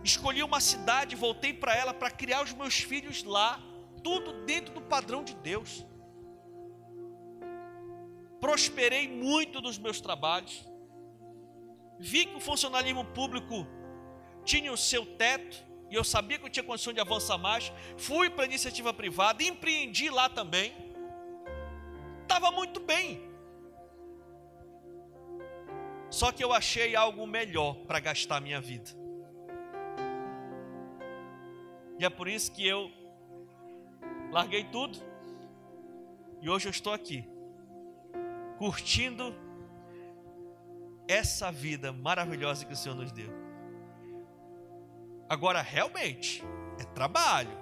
escolhi 0.03 0.43
uma 0.43 0.59
cidade, 0.59 1.15
voltei 1.15 1.51
para 1.51 1.75
ela 1.75 1.91
para 1.91 2.11
criar 2.11 2.43
os 2.43 2.53
meus 2.53 2.75
filhos 2.75 3.23
lá, 3.23 3.59
tudo 4.03 4.45
dentro 4.45 4.71
do 4.71 4.81
padrão 4.81 5.23
de 5.23 5.33
Deus. 5.33 5.83
Prosperei 8.45 9.07
muito 9.07 9.59
nos 9.59 9.79
meus 9.79 9.99
trabalhos, 9.99 10.63
vi 11.97 12.27
que 12.27 12.35
o 12.35 12.39
funcionalismo 12.39 13.03
público 13.03 13.65
tinha 14.43 14.71
o 14.71 14.77
seu 14.77 15.03
teto, 15.03 15.65
e 15.89 15.95
eu 15.95 16.03
sabia 16.03 16.37
que 16.37 16.45
eu 16.45 16.49
tinha 16.51 16.63
condição 16.63 16.93
de 16.93 17.01
avançar 17.01 17.39
mais, 17.39 17.73
fui 17.97 18.29
para 18.29 18.43
a 18.43 18.45
iniciativa 18.45 18.93
privada, 18.93 19.41
empreendi 19.41 20.11
lá 20.11 20.29
também, 20.29 20.75
estava 22.21 22.51
muito 22.51 22.79
bem, 22.79 23.19
só 26.11 26.31
que 26.31 26.43
eu 26.43 26.53
achei 26.53 26.95
algo 26.95 27.25
melhor 27.25 27.73
para 27.87 27.99
gastar 27.99 28.39
minha 28.39 28.61
vida. 28.61 28.91
E 31.97 32.05
é 32.05 32.11
por 32.11 32.27
isso 32.27 32.51
que 32.51 32.67
eu 32.67 32.91
larguei 34.31 34.65
tudo. 34.65 34.99
E 36.43 36.49
hoje 36.49 36.67
eu 36.67 36.71
estou 36.71 36.93
aqui, 36.93 37.27
curtindo 38.57 39.35
essa 41.07 41.51
vida 41.51 41.91
maravilhosa 41.91 42.65
que 42.65 42.73
o 42.73 42.75
Senhor 42.75 42.95
nos 42.95 43.11
deu. 43.11 43.31
Agora, 45.29 45.61
realmente, 45.61 46.43
é 46.79 46.83
trabalho. 46.83 47.57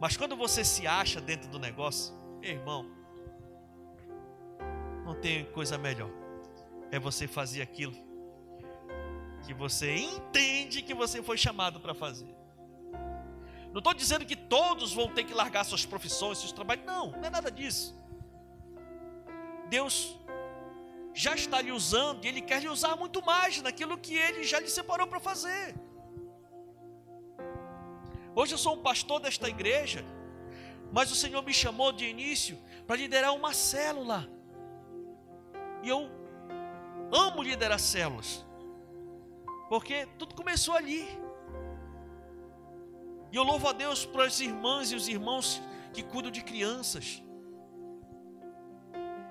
Mas 0.00 0.16
quando 0.16 0.36
você 0.36 0.64
se 0.64 0.86
acha 0.86 1.20
dentro 1.20 1.48
do 1.48 1.58
negócio, 1.58 2.14
irmão, 2.42 2.90
não 5.04 5.14
tem 5.14 5.44
coisa 5.52 5.78
melhor. 5.78 6.10
É 6.90 6.98
você 6.98 7.26
fazer 7.28 7.62
aquilo 7.62 7.94
que 9.46 9.52
você 9.52 9.96
entende 9.96 10.82
que 10.82 10.94
você 10.94 11.22
foi 11.22 11.36
chamado 11.36 11.80
para 11.80 11.94
fazer. 11.94 12.34
Não 13.72 13.78
estou 13.78 13.94
dizendo 13.94 14.24
que 14.24 14.36
todos 14.36 14.92
vão 14.92 15.08
ter 15.08 15.24
que 15.24 15.34
largar 15.34 15.64
suas 15.64 15.84
profissões, 15.84 16.38
seus 16.38 16.52
trabalhos. 16.52 16.84
Não, 16.84 17.12
não 17.12 17.24
é 17.24 17.30
nada 17.30 17.50
disso. 17.50 17.96
Deus 19.76 19.94
já 21.14 21.34
está 21.34 21.58
lhe 21.64 21.72
usando 21.72 22.24
e 22.24 22.28
Ele 22.28 22.42
quer 22.48 22.60
lhe 22.62 22.68
usar 22.68 22.94
muito 23.02 23.20
mais 23.30 23.60
naquilo 23.66 23.96
que 24.04 24.14
Ele 24.24 24.42
já 24.50 24.58
lhe 24.60 24.68
separou 24.68 25.06
para 25.06 25.20
fazer. 25.28 25.74
Hoje 28.34 28.52
eu 28.54 28.60
sou 28.64 28.74
um 28.74 28.82
pastor 28.88 29.18
desta 29.24 29.48
igreja, 29.48 30.04
mas 30.96 31.10
o 31.10 31.14
Senhor 31.22 31.42
me 31.48 31.54
chamou 31.62 31.90
de 31.90 32.04
início 32.14 32.58
para 32.86 32.96
liderar 32.96 33.32
uma 33.34 33.52
célula. 33.54 34.20
E 35.82 35.88
eu 35.88 36.00
amo 37.24 37.42
liderar 37.42 37.78
células. 37.78 38.30
Porque 39.70 40.06
tudo 40.18 40.34
começou 40.34 40.74
ali. 40.74 41.02
E 43.32 43.36
eu 43.36 43.42
louvo 43.42 43.68
a 43.68 43.72
Deus 43.72 44.04
para 44.04 44.24
as 44.26 44.38
irmãs 44.38 44.92
e 44.92 44.96
os 45.00 45.08
irmãos 45.08 45.62
que 45.94 46.02
cuidam 46.02 46.30
de 46.30 46.42
crianças. 46.42 47.22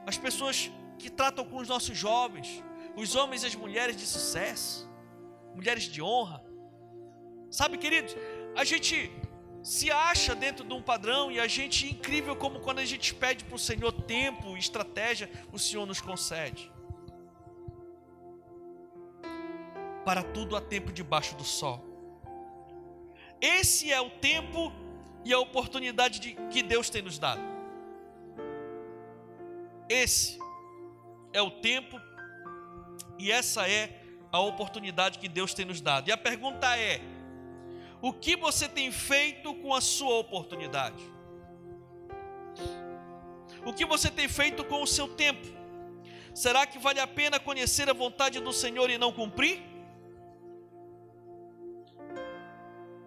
As 0.05 0.17
pessoas 0.17 0.71
que 0.97 1.09
tratam 1.09 1.45
com 1.45 1.57
os 1.57 1.67
nossos 1.67 1.97
jovens, 1.97 2.63
os 2.95 3.15
homens 3.15 3.43
e 3.43 3.47
as 3.47 3.55
mulheres 3.55 3.95
de 3.95 4.05
sucesso, 4.05 4.89
mulheres 5.55 5.83
de 5.83 6.01
honra. 6.01 6.43
Sabe, 7.49 7.77
queridos, 7.77 8.15
a 8.55 8.63
gente 8.63 9.11
se 9.63 9.91
acha 9.91 10.33
dentro 10.33 10.65
de 10.65 10.73
um 10.73 10.81
padrão 10.81 11.31
e 11.31 11.39
a 11.39 11.47
gente, 11.47 11.91
incrível 11.91 12.35
como 12.35 12.59
quando 12.59 12.79
a 12.79 12.85
gente 12.85 13.13
pede 13.13 13.43
para 13.43 13.55
o 13.55 13.59
Senhor 13.59 13.91
tempo, 13.91 14.57
estratégia, 14.57 15.29
o 15.51 15.59
Senhor 15.59 15.85
nos 15.85 16.01
concede. 16.01 16.71
Para 20.03 20.23
tudo 20.23 20.55
há 20.55 20.61
tempo 20.61 20.91
debaixo 20.91 21.35
do 21.35 21.43
sol. 21.43 21.85
Esse 23.39 23.91
é 23.91 24.01
o 24.01 24.09
tempo 24.09 24.71
e 25.23 25.31
a 25.33 25.39
oportunidade 25.39 26.19
de, 26.19 26.35
que 26.49 26.63
Deus 26.63 26.89
tem 26.89 27.01
nos 27.01 27.19
dado. 27.19 27.41
Esse 29.91 30.39
é 31.33 31.41
o 31.41 31.51
tempo 31.51 31.99
e 33.19 33.29
essa 33.29 33.69
é 33.69 34.01
a 34.31 34.39
oportunidade 34.39 35.19
que 35.19 35.27
Deus 35.27 35.53
tem 35.53 35.65
nos 35.65 35.81
dado. 35.81 36.07
E 36.07 36.13
a 36.13 36.17
pergunta 36.17 36.77
é: 36.77 37.01
o 38.01 38.13
que 38.13 38.37
você 38.37 38.69
tem 38.69 38.89
feito 38.89 39.53
com 39.55 39.73
a 39.73 39.81
sua 39.81 40.15
oportunidade? 40.15 41.03
O 43.65 43.73
que 43.73 43.85
você 43.85 44.09
tem 44.09 44.29
feito 44.29 44.63
com 44.63 44.81
o 44.81 44.87
seu 44.87 45.09
tempo? 45.09 45.45
Será 46.33 46.65
que 46.65 46.79
vale 46.79 47.01
a 47.01 47.05
pena 47.05 47.37
conhecer 47.37 47.89
a 47.89 47.93
vontade 47.93 48.39
do 48.39 48.53
Senhor 48.53 48.89
e 48.89 48.97
não 48.97 49.11
cumprir? 49.11 49.61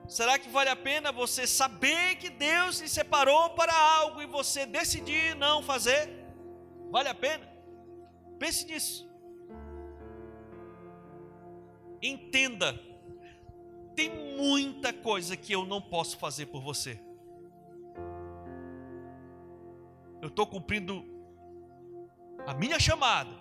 Será 0.07 0.39
que 0.39 0.51
vale 0.51 0.69
a 0.69 0.77
pena 0.77 1.11
você 1.11 1.47
saber 1.47 2.17
que 2.17 2.29
Deus 2.29 2.81
lhe 2.81 2.89
separou 2.89 3.51
para 3.51 3.75
algo 3.75 4.21
e 4.21 4.27
você 4.27 4.67
decidir 4.67 5.35
não 5.35 5.63
fazer? 5.63 6.24
Vale 6.95 7.09
a 7.09 7.15
pena? 7.15 7.45
Pense 8.39 8.65
nisso. 8.67 9.11
Entenda 12.01 12.81
tem 13.97 14.37
muita 14.37 14.93
coisa 14.93 15.37
que 15.37 15.53
eu 15.53 15.65
não 15.65 15.81
posso 15.83 16.17
fazer 16.19 16.47
por 16.47 16.63
você. 16.63 17.01
Eu 20.23 20.29
estou 20.29 20.47
cumprindo 20.47 21.05
a 22.47 22.55
minha 22.55 22.79
chamada. 22.79 23.37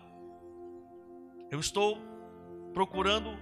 Eu 1.51 1.59
estou 1.59 1.99
procurando 2.73 3.37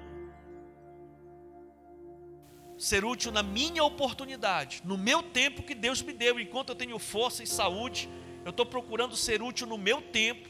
ser 2.78 3.06
útil 3.06 3.32
na 3.32 3.44
minha 3.44 3.82
oportunidade, 3.82 4.82
no 4.84 4.98
meu 4.98 5.24
tempo 5.24 5.64
que 5.64 5.74
Deus 5.74 6.02
me 6.02 6.12
deu, 6.12 6.38
enquanto 6.38 6.70
eu 6.70 6.76
tenho 6.76 7.00
força 7.00 7.44
e 7.44 7.48
saúde 7.48 8.10
eu 8.44 8.50
estou 8.52 8.66
procurando 8.66 9.16
ser 9.16 9.42
útil 9.42 9.68
no 9.68 9.78
meu 9.78 10.02
tempo, 10.02 10.50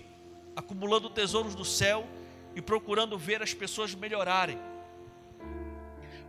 acumulando 0.55 1.09
tesouros 1.09 1.55
do 1.55 1.65
céu 1.65 2.07
e 2.55 2.61
procurando 2.61 3.17
ver 3.17 3.41
as 3.41 3.53
pessoas 3.53 3.93
melhorarem. 3.93 4.57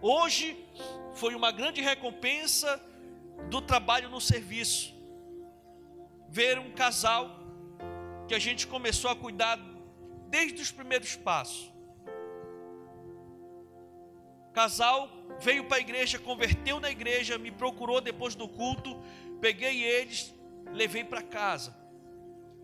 Hoje 0.00 0.56
foi 1.14 1.34
uma 1.34 1.52
grande 1.52 1.80
recompensa 1.80 2.80
do 3.48 3.60
trabalho 3.60 4.08
no 4.08 4.20
serviço. 4.20 4.92
Ver 6.28 6.58
um 6.58 6.72
casal 6.72 7.38
que 8.26 8.34
a 8.34 8.38
gente 8.38 8.66
começou 8.66 9.10
a 9.10 9.16
cuidar 9.16 9.58
desde 10.28 10.60
os 10.60 10.72
primeiros 10.72 11.14
passos. 11.14 11.70
Casal 14.52 15.08
veio 15.40 15.64
para 15.64 15.78
a 15.78 15.80
igreja, 15.80 16.18
converteu 16.18 16.78
na 16.78 16.90
igreja, 16.90 17.38
me 17.38 17.50
procurou 17.50 18.00
depois 18.00 18.34
do 18.34 18.48
culto, 18.48 19.00
peguei 19.40 19.82
eles, 19.82 20.34
levei 20.72 21.04
para 21.04 21.22
casa, 21.22 21.76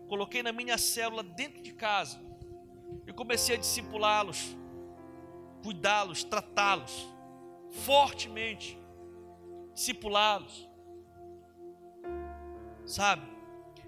coloquei 0.07 0.41
na 0.41 0.51
minha 0.51 0.77
célula 0.77 1.23
dentro 1.23 1.61
de 1.61 1.73
casa. 1.73 2.19
E 3.05 3.13
comecei 3.13 3.55
a 3.55 3.59
discipulá-los, 3.59 4.55
cuidá-los, 5.63 6.23
tratá-los 6.23 7.07
fortemente, 7.69 8.77
discipulá-los, 9.73 10.67
sabe? 12.85 13.27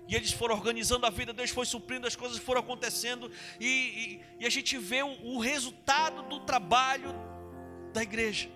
E 0.08 0.16
eles 0.16 0.32
foram 0.32 0.56
organizando 0.56 1.06
a 1.06 1.10
vida, 1.10 1.34
Deus 1.34 1.52
foi 1.52 1.66
suprindo, 1.66 2.06
as 2.06 2.16
coisas 2.16 2.38
foram 2.38 2.60
acontecendo, 2.62 3.32
e, 3.60 3.66
e, 3.66 4.22
e 4.42 4.46
a 4.46 4.50
gente 4.50 4.78
vê 4.78 5.02
o, 5.04 5.36
o 5.36 5.40
resultado 5.40 6.24
do 6.24 6.42
trabalho 6.42 7.14
da 7.94 8.04
igreja. 8.04 8.50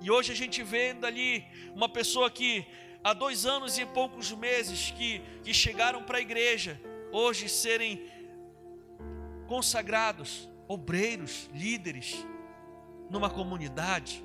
E 0.00 0.10
hoje 0.10 0.32
a 0.32 0.34
gente 0.34 0.62
vendo 0.62 1.06
ali 1.06 1.46
uma 1.74 1.88
pessoa 1.88 2.30
que 2.30 2.66
há 3.02 3.12
dois 3.12 3.44
anos 3.46 3.78
e 3.78 3.86
poucos 3.86 4.32
meses 4.32 4.90
que, 4.90 5.20
que 5.42 5.52
chegaram 5.52 6.02
para 6.02 6.18
a 6.18 6.20
igreja, 6.20 6.80
hoje 7.10 7.48
serem 7.48 8.08
consagrados, 9.46 10.48
obreiros, 10.68 11.50
líderes 11.52 12.24
numa 13.10 13.28
comunidade. 13.28 14.24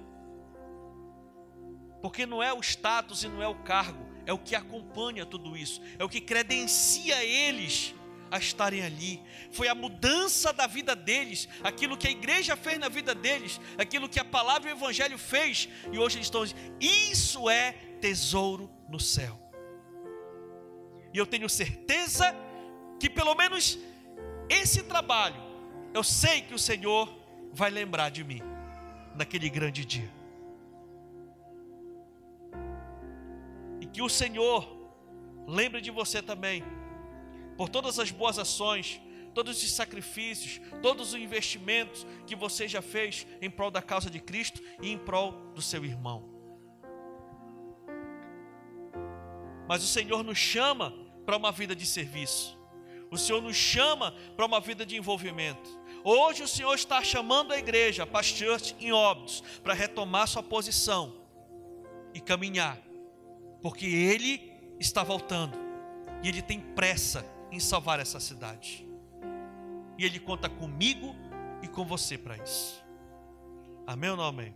Porque 2.01 2.25
não 2.25 2.41
é 2.41 2.53
o 2.53 2.61
status 2.61 3.23
e 3.23 3.27
não 3.27 3.41
é 3.41 3.47
o 3.47 3.55
cargo, 3.55 4.05
é 4.25 4.31
o 4.31 4.37
que 4.37 4.55
acompanha 4.55 5.25
tudo 5.25 5.57
isso, 5.57 5.81
é 5.97 6.03
o 6.03 6.09
que 6.09 6.21
credencia 6.21 7.23
eles 7.23 7.93
a 8.29 8.37
estarem 8.37 8.83
ali. 8.83 9.21
Foi 9.51 9.67
a 9.67 9.75
mudança 9.75 10.53
da 10.53 10.67
vida 10.67 10.95
deles, 10.95 11.47
aquilo 11.63 11.97
que 11.97 12.07
a 12.07 12.11
igreja 12.11 12.55
fez 12.55 12.77
na 12.77 12.89
vida 12.89 13.15
deles, 13.15 13.59
aquilo 13.77 14.07
que 14.07 14.19
a 14.19 14.25
palavra 14.25 14.69
e 14.69 14.73
o 14.73 14.77
evangelho 14.77 15.17
fez, 15.17 15.67
e 15.91 15.97
hoje 15.97 16.17
eles 16.17 16.27
estão 16.27 16.43
dizendo: 16.43 16.75
isso 16.79 17.49
é 17.49 17.75
tesouro 17.99 18.69
no 18.87 18.99
céu. 18.99 19.39
E 21.13 21.17
eu 21.17 21.25
tenho 21.25 21.49
certeza 21.49 22.35
que 22.99 23.09
pelo 23.09 23.35
menos 23.35 23.77
esse 24.49 24.83
trabalho, 24.83 25.41
eu 25.93 26.03
sei 26.03 26.41
que 26.41 26.53
o 26.53 26.59
Senhor 26.59 27.13
vai 27.51 27.69
lembrar 27.69 28.09
de 28.09 28.23
mim 28.23 28.41
naquele 29.15 29.49
grande 29.49 29.83
dia. 29.83 30.09
E 33.81 33.85
que 33.85 34.01
o 34.01 34.09
Senhor 34.09 34.77
lembre 35.47 35.81
de 35.81 35.91
você 35.91 36.21
também 36.21 36.63
por 37.57 37.69
todas 37.69 37.97
as 37.97 38.11
boas 38.11 38.37
ações, 38.37 39.01
todos 39.33 39.61
os 39.63 39.71
sacrifícios, 39.71 40.61
todos 40.81 41.13
os 41.13 41.19
investimentos 41.19 42.05
que 42.25 42.35
você 42.35 42.67
já 42.67 42.81
fez 42.81 43.25
em 43.41 43.49
prol 43.49 43.71
da 43.71 43.81
causa 43.81 44.09
de 44.09 44.19
Cristo 44.19 44.61
e 44.81 44.91
em 44.91 44.97
prol 44.97 45.31
do 45.55 45.61
seu 45.61 45.83
irmão. 45.83 46.36
Mas 49.67 49.83
o 49.83 49.87
Senhor 49.87 50.23
nos 50.23 50.37
chama 50.37 50.93
para 51.25 51.35
uma 51.35 51.51
vida 51.51 51.75
de 51.75 51.85
serviço. 51.85 52.57
O 53.11 53.17
Senhor 53.17 53.41
nos 53.41 53.55
chama 53.55 54.13
para 54.35 54.45
uma 54.45 54.59
vida 54.59 54.85
de 54.85 54.95
envolvimento. 54.95 55.77
Hoje 56.03 56.43
o 56.43 56.47
Senhor 56.47 56.73
está 56.73 57.03
chamando 57.03 57.53
a 57.53 57.57
igreja, 57.57 58.03
a 58.03 58.07
Pastor 58.07 58.59
em 58.79 58.91
Óbidos, 58.91 59.43
para 59.63 59.73
retomar 59.73 60.27
sua 60.27 60.43
posição 60.43 61.15
e 62.13 62.19
caminhar, 62.19 62.77
porque 63.61 63.85
Ele 63.85 64.51
está 64.79 65.03
voltando 65.03 65.57
e 66.23 66.29
Ele 66.29 66.41
tem 66.41 66.59
pressa 66.59 67.25
em 67.51 67.59
salvar 67.59 67.99
essa 67.99 68.19
cidade. 68.19 68.87
E 69.97 70.05
Ele 70.05 70.19
conta 70.19 70.49
comigo 70.49 71.15
e 71.61 71.67
com 71.67 71.85
você 71.85 72.17
para 72.17 72.37
isso. 72.37 72.83
Amém 73.85 74.09
ou 74.09 74.17
não 74.17 74.25
amém? 74.25 74.53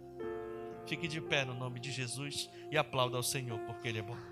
Fique 0.85 1.07
de 1.07 1.21
pé 1.21 1.45
no 1.45 1.53
nome 1.53 1.79
de 1.79 1.91
Jesus 1.91 2.49
e 2.69 2.77
aplauda 2.77 3.17
ao 3.17 3.23
Senhor, 3.23 3.59
porque 3.59 3.87
Ele 3.87 3.99
é 3.99 4.01
bom. 4.01 4.30